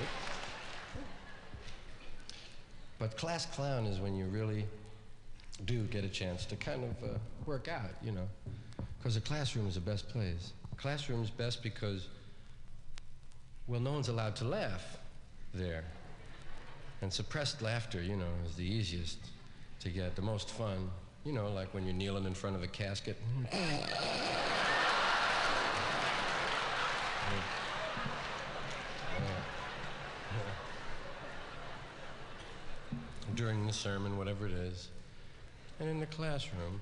[2.97, 4.65] But class clown is when you really
[5.65, 8.27] do get a chance to kind of uh, work out, you know.
[8.99, 10.51] Because the classroom is the best place.
[10.76, 12.07] Classroom's best because,
[13.67, 14.99] well, no one's allowed to laugh
[15.53, 15.85] there.
[17.01, 19.17] And suppressed laughter, you know, is the easiest
[19.80, 20.89] to get, the most fun.
[21.23, 23.17] You know, like when you're kneeling in front of a casket.
[33.35, 34.89] During the sermon, whatever it is.
[35.80, 36.81] And in the classroom,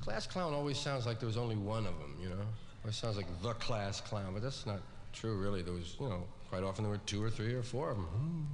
[0.00, 2.46] class clown always sounds like there was only one of them, you know?
[2.86, 4.80] It sounds like the class clown, but that's not
[5.12, 5.62] true, really.
[5.62, 8.46] There was, you know, quite often there were two or three or four of them.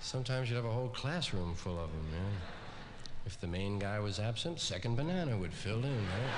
[0.00, 2.18] Sometimes you'd have a whole classroom full of them, yeah.
[3.26, 6.34] If the main guy was absent, second banana would fill in, right?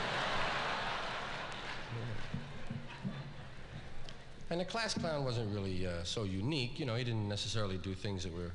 [4.50, 6.78] And the class clown wasn't really uh, so unique.
[6.78, 8.52] You know, he didn't necessarily do things that were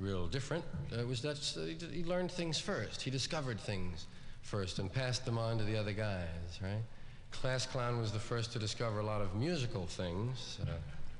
[0.00, 0.64] real different.
[0.92, 3.02] Uh, was that he, he learned things first.
[3.02, 4.06] He discovered things
[4.42, 6.82] first and passed them on to the other guys, right?
[7.30, 10.58] Class clown was the first to discover a lot of musical things.
[10.62, 10.72] Uh,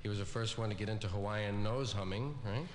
[0.03, 2.67] he was the first one to get into Hawaiian nose humming, right?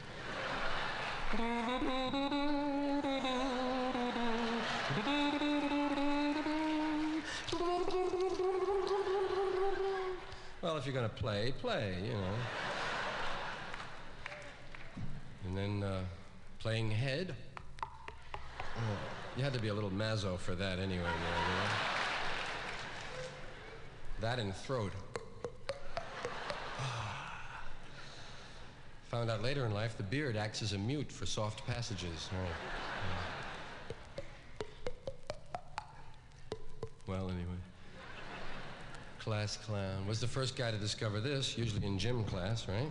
[10.61, 12.35] Well, if you're going to play, play, you know.
[15.47, 16.01] And then uh,
[16.59, 17.35] playing head.
[18.53, 18.79] Uh,
[19.37, 21.69] you had to be a little mazzo for that anyway, you know?
[24.21, 24.91] That and throat.
[29.09, 32.29] Found out later in life the beard acts as a mute for soft passages.
[37.07, 37.43] Well, anyway.
[39.19, 40.07] Class clown.
[40.07, 42.89] Was the first guy to discover this, usually in gym class, right?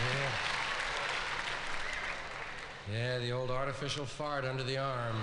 [0.00, 0.30] Yeah.
[2.92, 5.16] Yeah, the old artificial fart under the arm.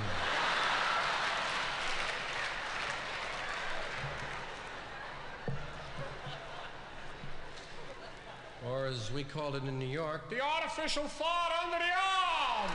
[8.67, 12.71] Or as we called it in New York, The artificial fart under the arm.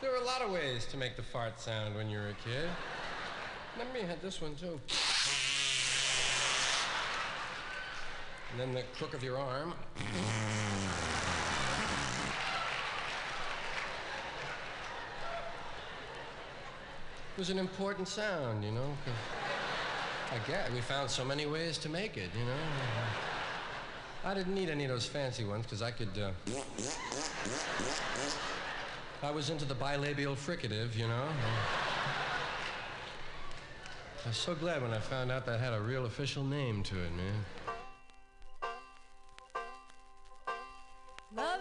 [0.00, 2.34] there were a lot of ways to make the fart sound when you were a
[2.44, 2.68] kid.
[3.78, 4.80] You had this one too.
[8.50, 9.74] And then the crook of your arm.
[17.36, 18.96] It was an important sound, you know.
[20.32, 22.56] I get we found so many ways to make it, you know.
[24.24, 26.10] I didn't need any of those fancy ones because I could.
[26.18, 26.30] Uh,
[29.22, 31.28] I was into the bilabial fricative, you know.
[34.22, 36.94] I was so glad when I found out that had a real official name to
[36.94, 37.44] it, man.
[41.34, 41.60] Love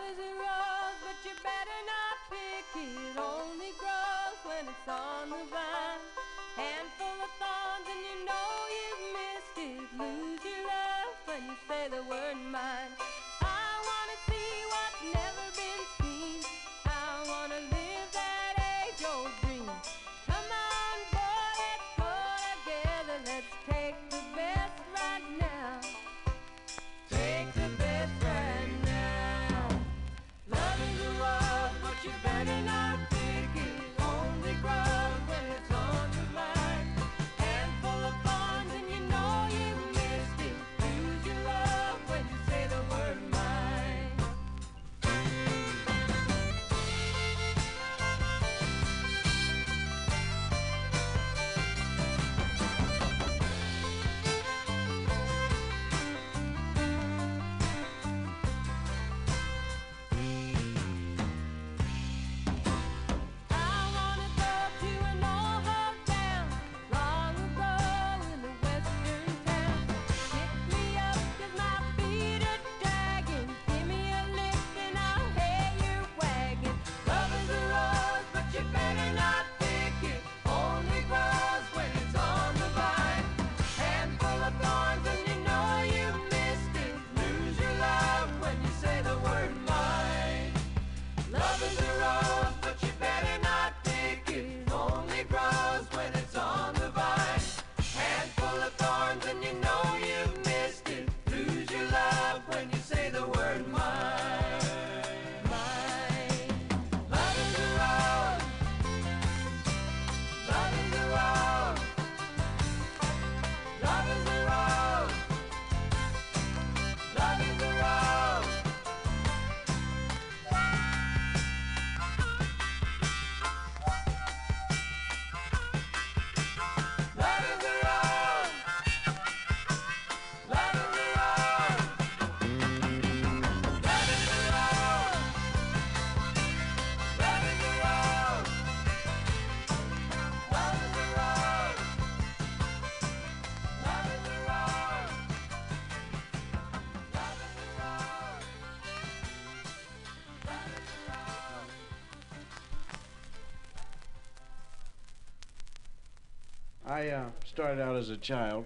[156.99, 158.65] I uh, started out as a child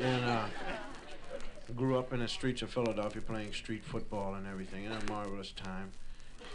[0.00, 0.46] and uh,
[1.74, 4.86] grew up in the streets of Philadelphia playing street football and everything.
[4.86, 5.90] And a marvelous time.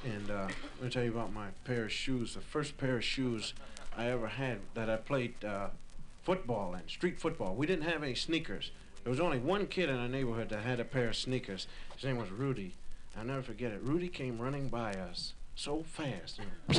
[0.05, 0.47] And uh,
[0.77, 2.35] let me tell you about my pair of shoes.
[2.35, 3.53] The first pair of shoes
[3.97, 5.71] I ever had that I played uh,
[6.23, 7.53] football in, street football.
[7.53, 8.71] We didn't have any sneakers.
[9.03, 11.67] There was only one kid in our neighborhood that had a pair of sneakers.
[11.95, 12.75] His name was Rudy.
[13.17, 13.81] I'll never forget it.
[13.83, 16.39] Rudy came running by us so fast.
[16.69, 16.73] I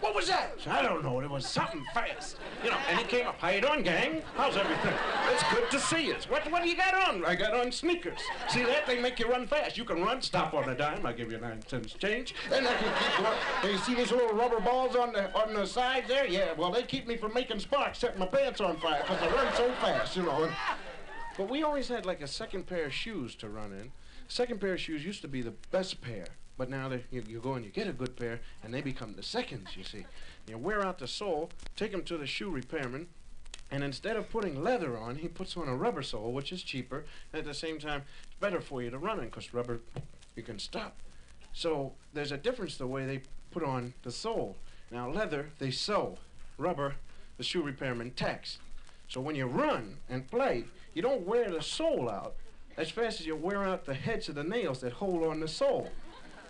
[0.00, 0.52] what was that?
[0.66, 1.18] I I don't know.
[1.20, 2.36] It was something fast.
[2.62, 3.40] You know, and he came up.
[3.40, 4.22] How you doing, gang?
[4.36, 4.92] How's everything?
[5.32, 6.16] It's good to see you.
[6.28, 7.24] What, what do you got on?
[7.24, 8.20] I got on sneakers.
[8.48, 8.86] See that?
[8.86, 9.78] They make you run fast.
[9.78, 11.06] You can run, stop on a dime.
[11.06, 12.34] I'll give you nine cents change.
[12.52, 13.40] And I can keep running.
[13.62, 16.26] And you see these little rubber balls on the on the side there?
[16.26, 19.34] Yeah, well, they keep me from making sparks, setting my pants on fire because I
[19.34, 20.44] run so fast, you know.
[20.44, 20.52] And,
[21.38, 23.90] but we always had like a second pair of shoes to run in.
[24.28, 26.26] Second pair of shoes used to be the best pair
[26.58, 29.22] But now you, you go and you get a good pair, and they become the
[29.22, 30.04] seconds, you see.
[30.48, 33.06] You wear out the sole, take them to the shoe repairman,
[33.70, 37.04] and instead of putting leather on, he puts on a rubber sole, which is cheaper,
[37.32, 39.80] and at the same time, it's better for you to run in, because rubber,
[40.34, 40.96] you can stop.
[41.52, 43.22] So there's a difference the way they
[43.52, 44.56] put on the sole.
[44.90, 46.18] Now, leather, they sew.
[46.56, 46.96] Rubber,
[47.36, 48.58] the shoe repairman tacks.
[49.06, 52.34] So when you run and play, you don't wear the sole out
[52.76, 55.48] as fast as you wear out the heads of the nails that hold on the
[55.48, 55.90] sole.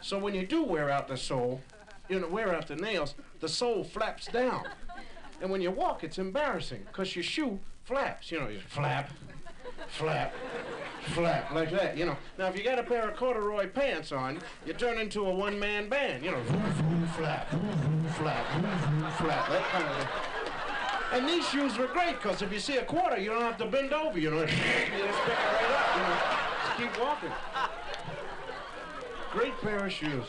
[0.01, 1.61] So when you do wear out the sole,
[2.09, 4.65] you know, wear out the nails, the sole flaps down.
[5.41, 8.31] And when you walk, it's embarrassing because your shoe flaps.
[8.31, 9.11] You know, you flap,
[9.89, 10.35] flap,
[11.03, 12.17] flap, like that, you know.
[12.39, 15.89] Now, if you got a pair of corduroy pants on, you turn into a one-man
[15.89, 19.97] band, you know, vroom, vroom, flap, vroom, vroom, flap, vroom, vroom, flap, that kind of
[19.97, 20.09] thing.
[21.11, 23.67] And these shoes were great because if you see a quarter, you don't have to
[23.67, 24.41] bend over, you know.
[24.41, 25.03] you just pick it
[25.39, 26.19] right up, you know.
[26.65, 27.31] Just keep walking.
[29.39, 30.25] Great pair of shoes.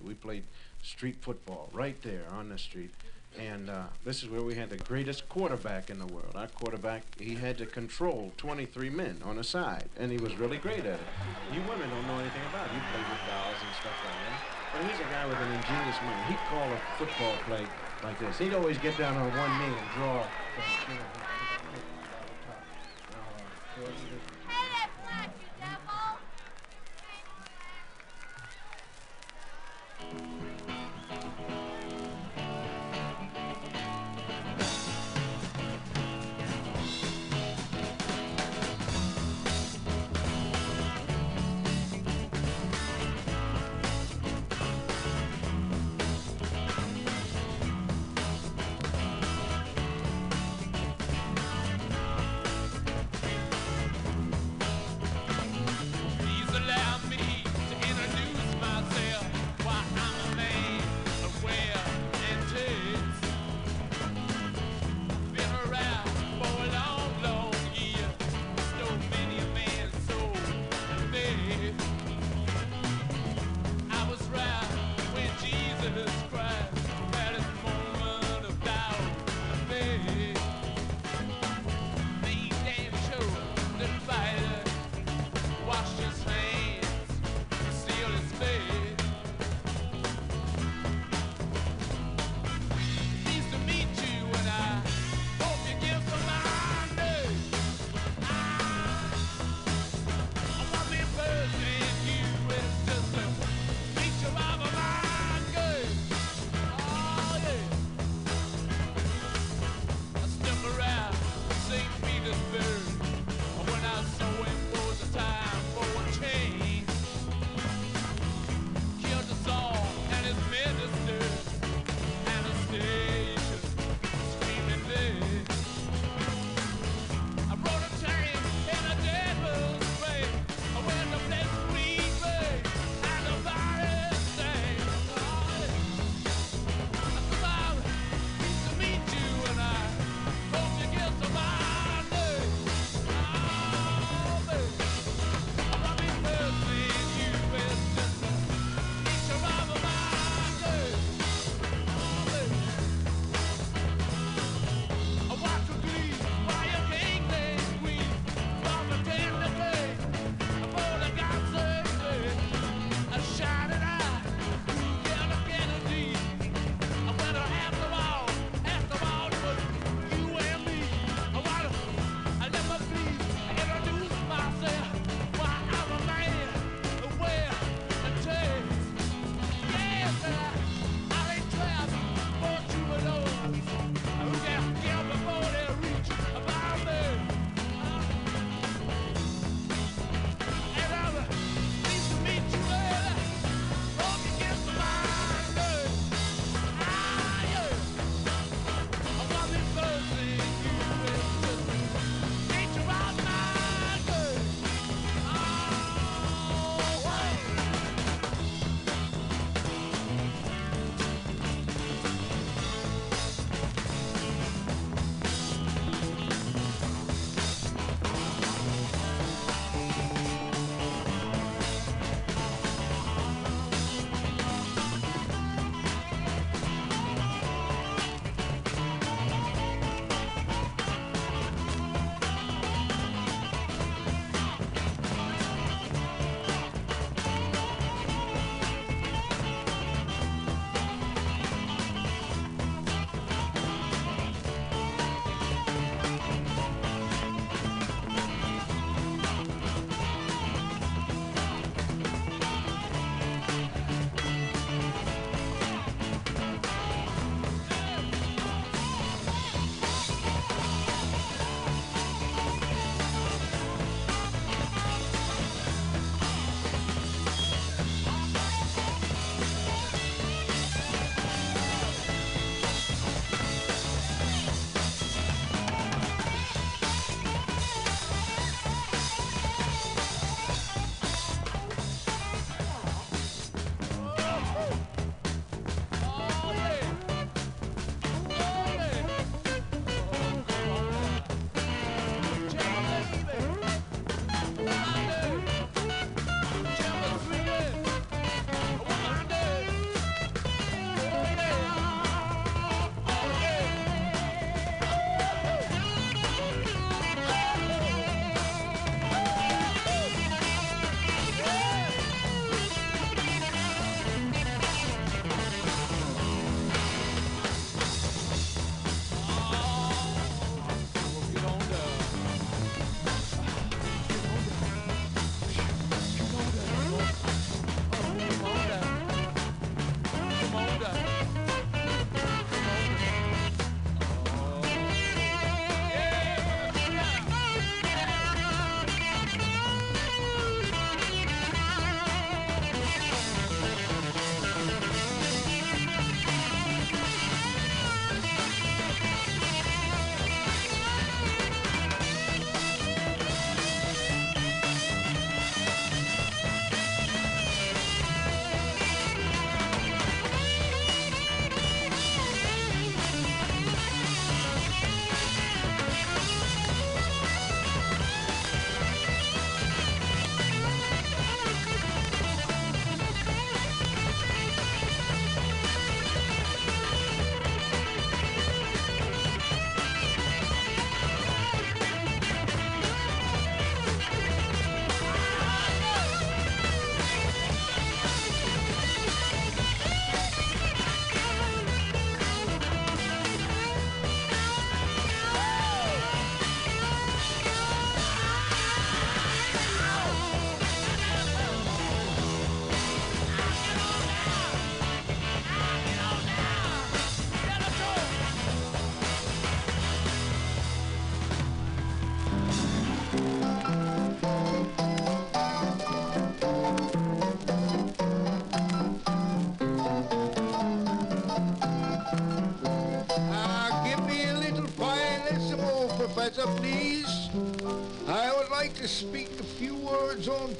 [0.00, 0.44] We played
[0.84, 2.92] street football right there on the street.
[3.36, 6.36] And uh, this is where we had the greatest quarterback in the world.
[6.36, 10.58] Our quarterback, he had to control 23 men on a side, and he was really
[10.58, 11.08] great at it.
[11.52, 12.74] You women don't know anything about it.
[12.74, 14.38] You play with dolls and stuff like that.
[14.72, 16.26] But he's a guy with an ingenious mind.
[16.28, 17.66] He'd call a football play
[18.04, 18.38] like this.
[18.38, 20.24] He'd always get down on one knee and draw.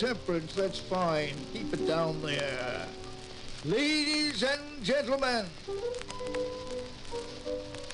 [0.00, 0.54] Temperance.
[0.54, 1.34] That's fine.
[1.52, 2.86] Keep it down there.
[3.66, 5.44] Ladies and gentlemen,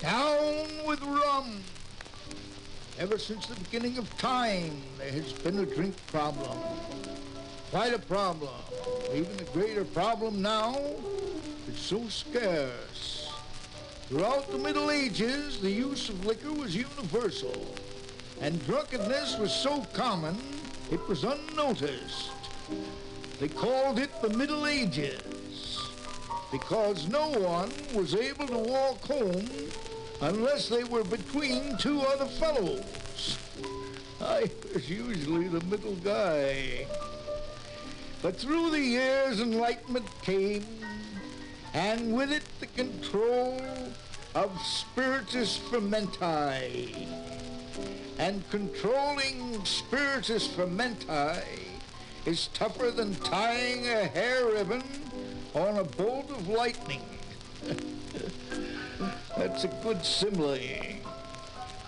[0.01, 1.61] down with rum.
[3.01, 6.57] Ever since the beginning of time, there has been a drink problem.
[7.73, 8.55] Quite a problem.
[9.13, 10.79] Even a greater problem now.
[11.67, 13.33] It's so scarce.
[14.09, 17.67] Throughout the Middle Ages, the use of liquor was universal,
[18.41, 20.37] and drunkenness was so common
[20.91, 22.31] it was unnoticed.
[23.41, 25.21] They called it the Middle Ages
[26.53, 29.49] because no one was able to walk home
[30.21, 33.39] unless they were between two other fellows.
[34.21, 36.87] I was usually the middle guy.
[38.23, 40.65] But through the years, enlightenment came,
[41.75, 43.61] and with it the control
[44.35, 47.07] of spiritus fermenti.
[48.19, 51.43] And controlling spiritus fermenti
[52.25, 54.83] is tougher than tying a hair ribbon
[55.55, 57.03] on a bolt of lightning.
[59.37, 60.97] That's a good simile.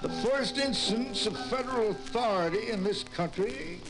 [0.02, 3.80] The first instance of federal authority in this country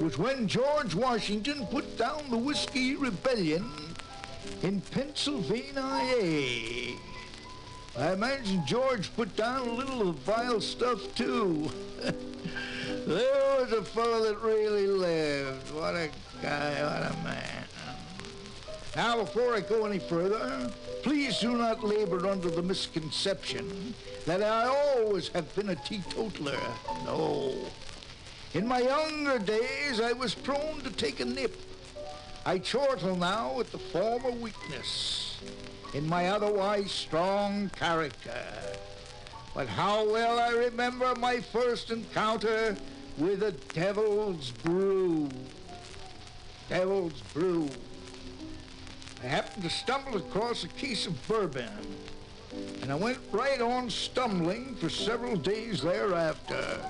[0.00, 3.68] was when George Washington put down the Whiskey Rebellion
[4.62, 5.82] in Pennsylvania.
[7.96, 11.70] I imagine George put down a little of vile stuff too.
[13.06, 15.72] there was a fellow that really lived.
[15.74, 16.08] What a
[16.42, 17.64] guy, what a man.
[18.96, 20.70] Now, before I go any further,
[21.02, 23.94] please do not labor under the misconception
[24.26, 26.58] that I always have been a teetotaler.
[27.04, 27.54] No.
[28.54, 31.56] In my younger days, I was prone to take a nip.
[32.46, 35.27] I chortle now at the former weakness
[35.94, 38.44] in my otherwise strong character.
[39.54, 42.76] But how well I remember my first encounter
[43.16, 45.28] with a devil's brew.
[46.68, 47.68] Devil's brew.
[49.22, 51.72] I happened to stumble across a case of bourbon,
[52.82, 56.80] and I went right on stumbling for several days thereafter.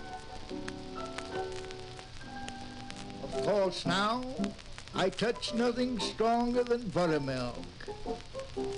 [3.23, 4.25] Of course, now,
[4.95, 7.57] I touch nothing stronger than buttermilk.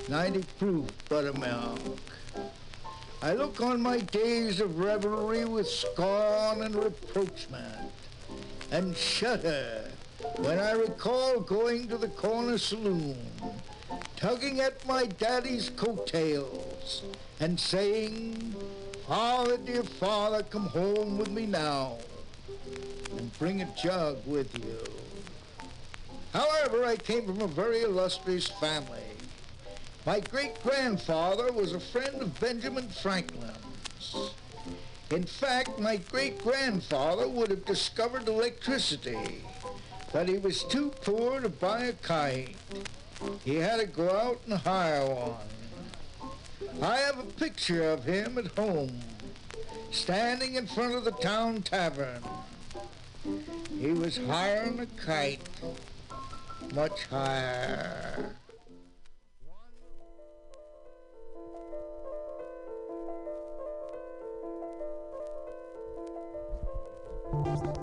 [0.08, 1.78] 90 proof buttermilk.
[3.22, 7.92] I look on my days of revelry with scorn and reproachment,
[8.70, 9.90] and shudder
[10.38, 13.16] when I recall going to the corner saloon,
[14.16, 17.02] tugging at my daddy's coattails,
[17.40, 18.54] and saying,
[19.06, 21.98] Father, dear father, come home with me now,
[23.16, 24.78] and bring a jug with you.
[26.32, 29.09] However, I came from a very illustrious family.
[30.10, 34.32] My great-grandfather was a friend of Benjamin Franklin's.
[35.12, 39.44] In fact, my great-grandfather would have discovered electricity,
[40.12, 42.56] but he was too poor to buy a kite.
[43.44, 46.82] He had to go out and hire one.
[46.82, 48.98] I have a picture of him at home,
[49.92, 52.24] standing in front of the town tavern.
[53.78, 55.48] He was hiring a kite,
[56.74, 58.34] much higher.
[67.32, 67.80] Yeah,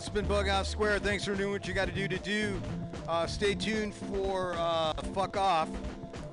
[0.00, 1.00] it's been Bug Off Square.
[1.00, 2.58] Thanks for doing what you got to do to do.
[3.06, 5.68] Uh, stay tuned for uh, Fuck Off.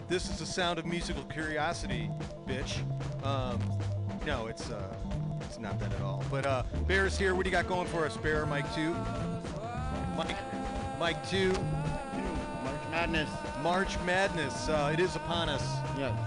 [0.07, 2.09] This is the sound of musical curiosity,
[2.47, 2.77] bitch.
[3.25, 3.59] Um,
[4.25, 4.95] no, it's uh,
[5.41, 6.23] it's not that at all.
[6.31, 7.35] But uh, Bear's here.
[7.35, 8.45] What do you got going for us, Bear?
[8.45, 8.95] Mike two.
[10.15, 10.37] Mike,
[10.97, 11.51] Mike two.
[12.63, 13.29] March Madness.
[13.61, 14.69] March Madness.
[14.69, 15.63] Uh, it is upon us.
[15.97, 16.17] Yes.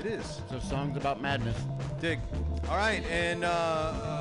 [0.00, 0.40] It is.
[0.50, 1.56] So songs about madness.
[2.00, 2.18] Dig.
[2.68, 4.11] All right, and uh,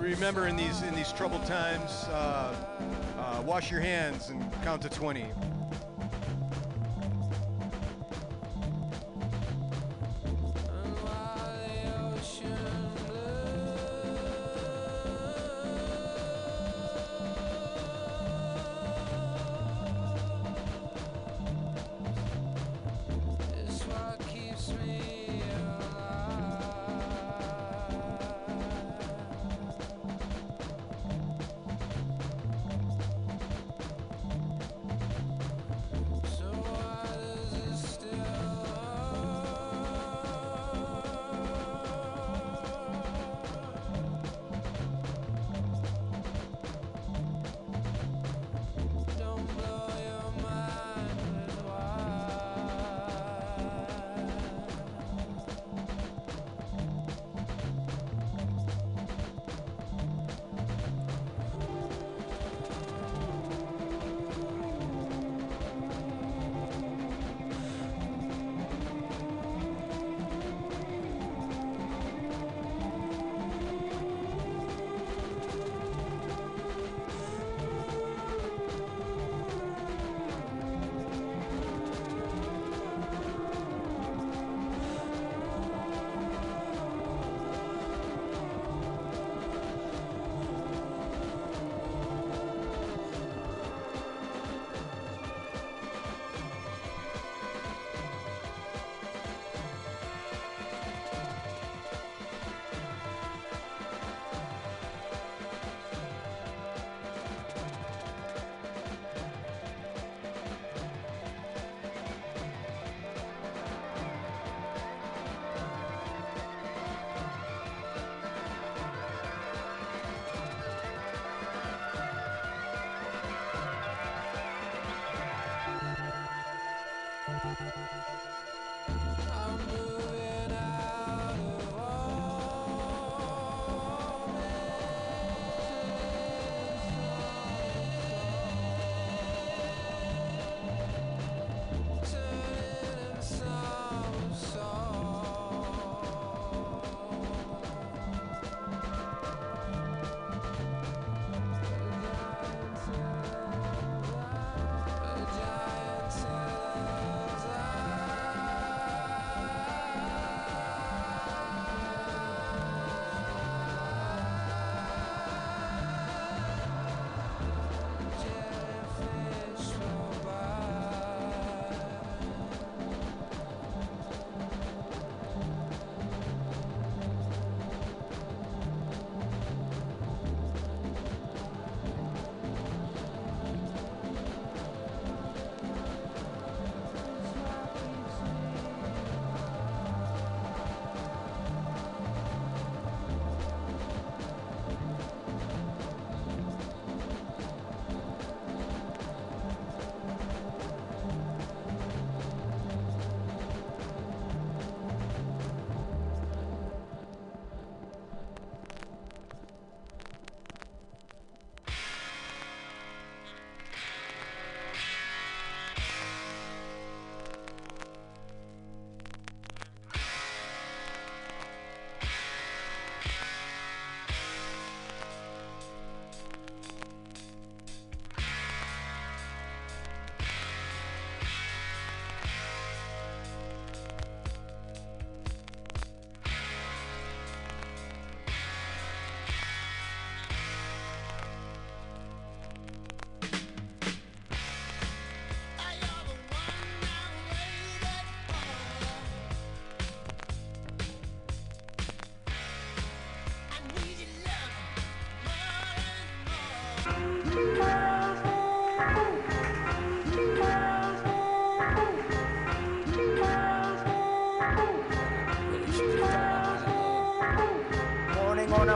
[0.00, 2.54] remember in these in these troubled times, uh,
[3.18, 4.88] uh, wash your hands and count to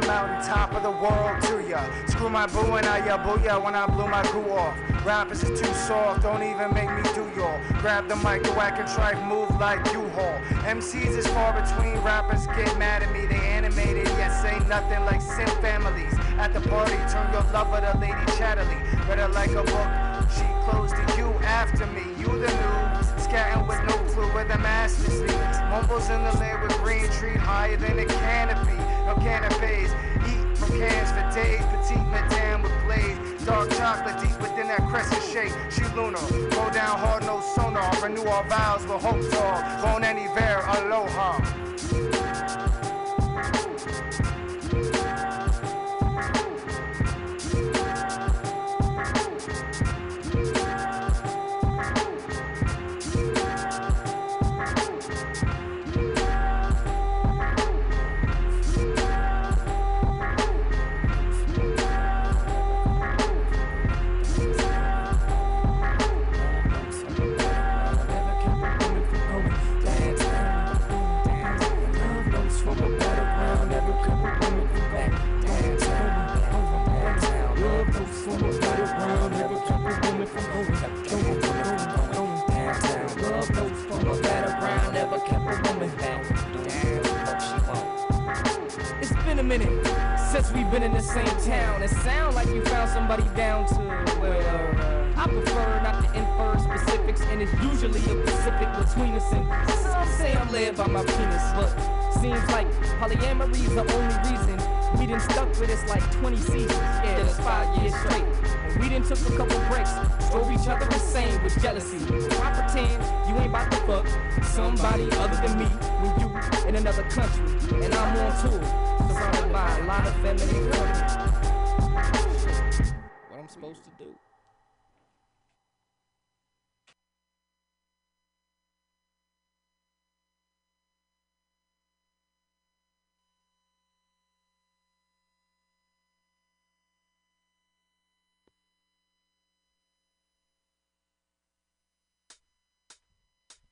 [0.05, 1.83] on mountain, top of the world to ya.
[2.07, 4.77] Screw my boo and I ya booyah when I blew my goo off.
[5.05, 7.61] Rappers is too soft, don't even make me do y'all.
[7.81, 10.39] Grab the mic, the whack and tripe, move like U-Haul.
[10.65, 13.27] MCs is far between, rappers get mad at me.
[13.27, 16.15] They animated, yet say nothing like sim families.
[16.39, 18.81] At the party, turn your lover to Lady Chatterley.
[19.09, 19.91] Read her like a book,
[20.33, 22.03] she close to you after me.
[22.19, 25.59] You the news, scatting with no clue where the master sleeps.
[25.69, 28.84] Mumbles in the lid with green tree higher than a canopy.
[29.05, 29.93] No canapes,
[30.27, 31.61] eat from cans for days.
[31.67, 33.45] Petite madame with glaze.
[33.45, 35.53] Dark chocolate deep within that crescent shape.
[35.71, 36.19] She lunar,
[36.51, 37.93] go down hard, no sonar.
[38.03, 39.83] Renew our vows with hope dog.
[39.83, 41.64] Bon anniversaire, aloha.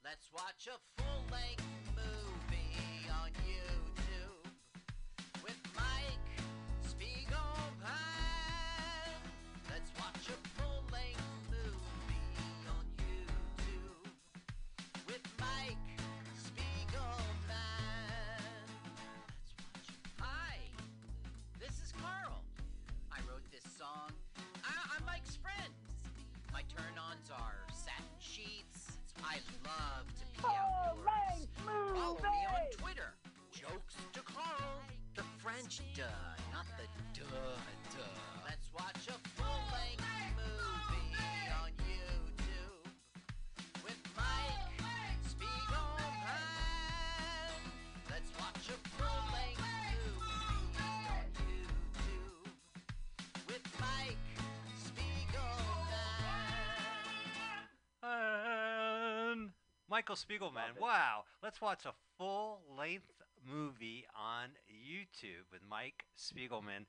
[0.05, 1.72] Let's watch a full-length movie
[59.93, 60.81] Michael Spiegelman.
[60.81, 61.25] Wow.
[61.43, 63.13] Let's watch a full length
[63.47, 66.87] movie on YouTube with Mike Spiegelman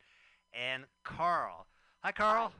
[0.54, 1.68] and Carl.
[2.00, 2.54] Hi, Carl.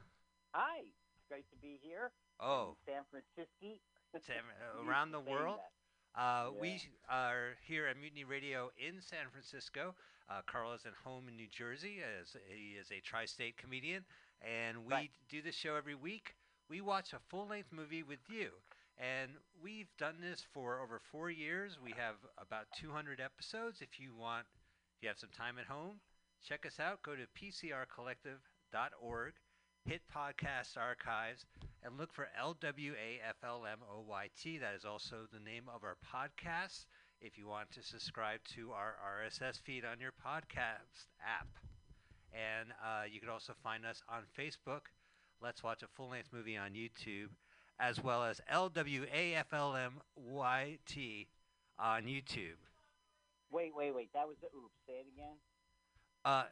[0.52, 2.12] Hi, it's great to be here.
[2.42, 2.76] Oh.
[2.86, 3.80] San Francisco.
[4.14, 5.60] Uh, around the world.
[6.14, 6.62] Uh, Yeah.
[6.62, 9.96] We are here at Mutiny Radio in San Francisco.
[10.30, 14.04] Uh, Carl is at home in New Jersey as he is a tri-state comedian,
[14.42, 16.36] and we do this show every week.
[16.70, 18.50] We watch a full-length movie with you,
[18.98, 21.78] and we've done this for over four years.
[21.84, 23.82] We have about 200 episodes.
[23.82, 24.46] If you want,
[24.98, 26.00] if you have some time at home,
[26.46, 27.02] check us out.
[27.02, 29.34] Go to pcrcollective.org,
[29.86, 31.46] hit podcast archives,
[31.84, 32.92] and look for LWAFLMOYT.
[34.60, 36.86] That is also the name of our podcast.
[37.22, 41.48] If you want to subscribe to our RSS feed on your podcast app,
[42.34, 44.92] and uh, you can also find us on Facebook.
[45.42, 47.30] Let's watch a full-length movie on YouTube,
[47.80, 49.88] as well as LWAFLMYT
[51.80, 52.58] on YouTube.
[53.52, 54.10] Wait, wait, wait.
[54.14, 54.74] That was the oops.
[54.88, 55.36] Say it again.
[56.26, 56.46] Uh,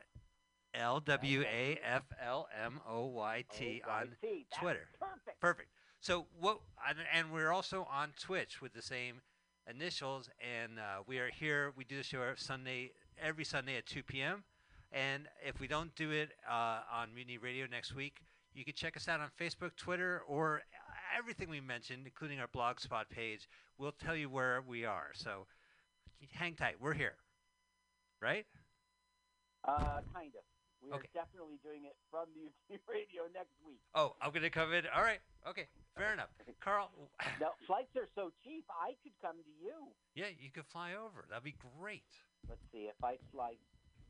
[0.74, 4.10] L W A F L M O Y T on
[4.60, 4.88] Twitter.
[5.00, 5.40] perfect.
[5.40, 5.70] Perfect.
[6.00, 6.60] So what?
[7.14, 9.22] And, we're also on Twitch with the same
[9.70, 11.74] initials, and uh, we are here.
[11.76, 12.92] We do the show every Sunday,
[13.22, 14.44] every Sunday at 2 p.m.
[14.92, 18.18] And if we don't do it uh, on Mutiny Radio next week,
[18.54, 20.62] you can check us out on Facebook, Twitter, or
[21.18, 23.48] everything we mentioned, including our Blogspot page.
[23.78, 25.12] We'll tell you where we are.
[25.14, 25.46] So
[26.34, 26.76] hang tight.
[26.80, 27.16] We're here.
[28.22, 28.46] Right?
[29.68, 30.44] Uh, kind of.
[30.82, 33.78] We are definitely doing it from Mutiny Radio next week.
[33.94, 34.86] Oh, I'm going to come in.
[34.90, 35.22] All right.
[35.48, 35.70] Okay.
[35.96, 36.34] Fair enough.
[36.64, 36.90] Carl,
[37.42, 38.66] No, flights are so cheap.
[38.70, 39.94] I could come to you.
[40.16, 41.26] yeah, you could fly over.
[41.30, 42.10] That'd be great.
[42.50, 42.90] Let's see.
[42.90, 43.54] If I fly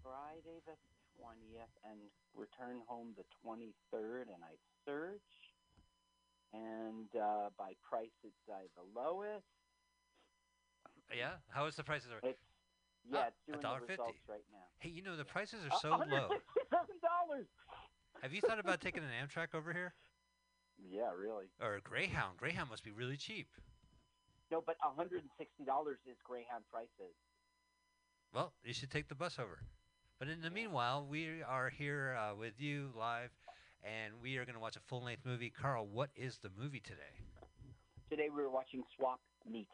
[0.03, 0.79] Friday the
[1.19, 1.99] twentieth and
[2.35, 4.55] return home the twenty third, and I
[4.87, 5.27] search,
[6.53, 9.45] and uh, by price it's uh, the lowest.
[11.15, 11.31] Yeah?
[11.49, 12.09] How is the prices?
[12.11, 12.27] Are?
[12.27, 12.39] It's
[13.09, 13.79] yeah, Ah, it's doing $1.50.
[13.87, 14.65] the results right now.
[14.79, 16.29] Hey, you know, the prices Uh, are so low.
[16.69, 17.47] Seven dollars.
[18.21, 19.93] Have you thought about taking an Amtrak over here?
[20.77, 21.45] Yeah, really.
[21.59, 22.37] Or a Greyhound?
[22.37, 23.47] Greyhound must be really cheap.
[24.51, 27.15] No, but hundred and sixty dollars is Greyhound prices.
[28.33, 29.59] Well, you should take the bus over.
[30.19, 33.31] But in the meanwhile, we are here uh, with you live,
[33.83, 35.49] and we are going to watch a full length movie.
[35.49, 37.25] Carl, what is the movie today?
[38.09, 39.71] Today we were watching Swap Meet,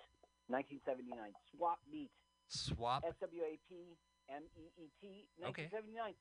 [0.47, 1.34] 1979.
[1.55, 2.11] Swap Meet.
[2.47, 3.03] Swap.
[3.05, 3.97] S W A P
[4.29, 5.27] M E E T.
[5.49, 5.67] Okay.
[5.71, 6.13] 1979.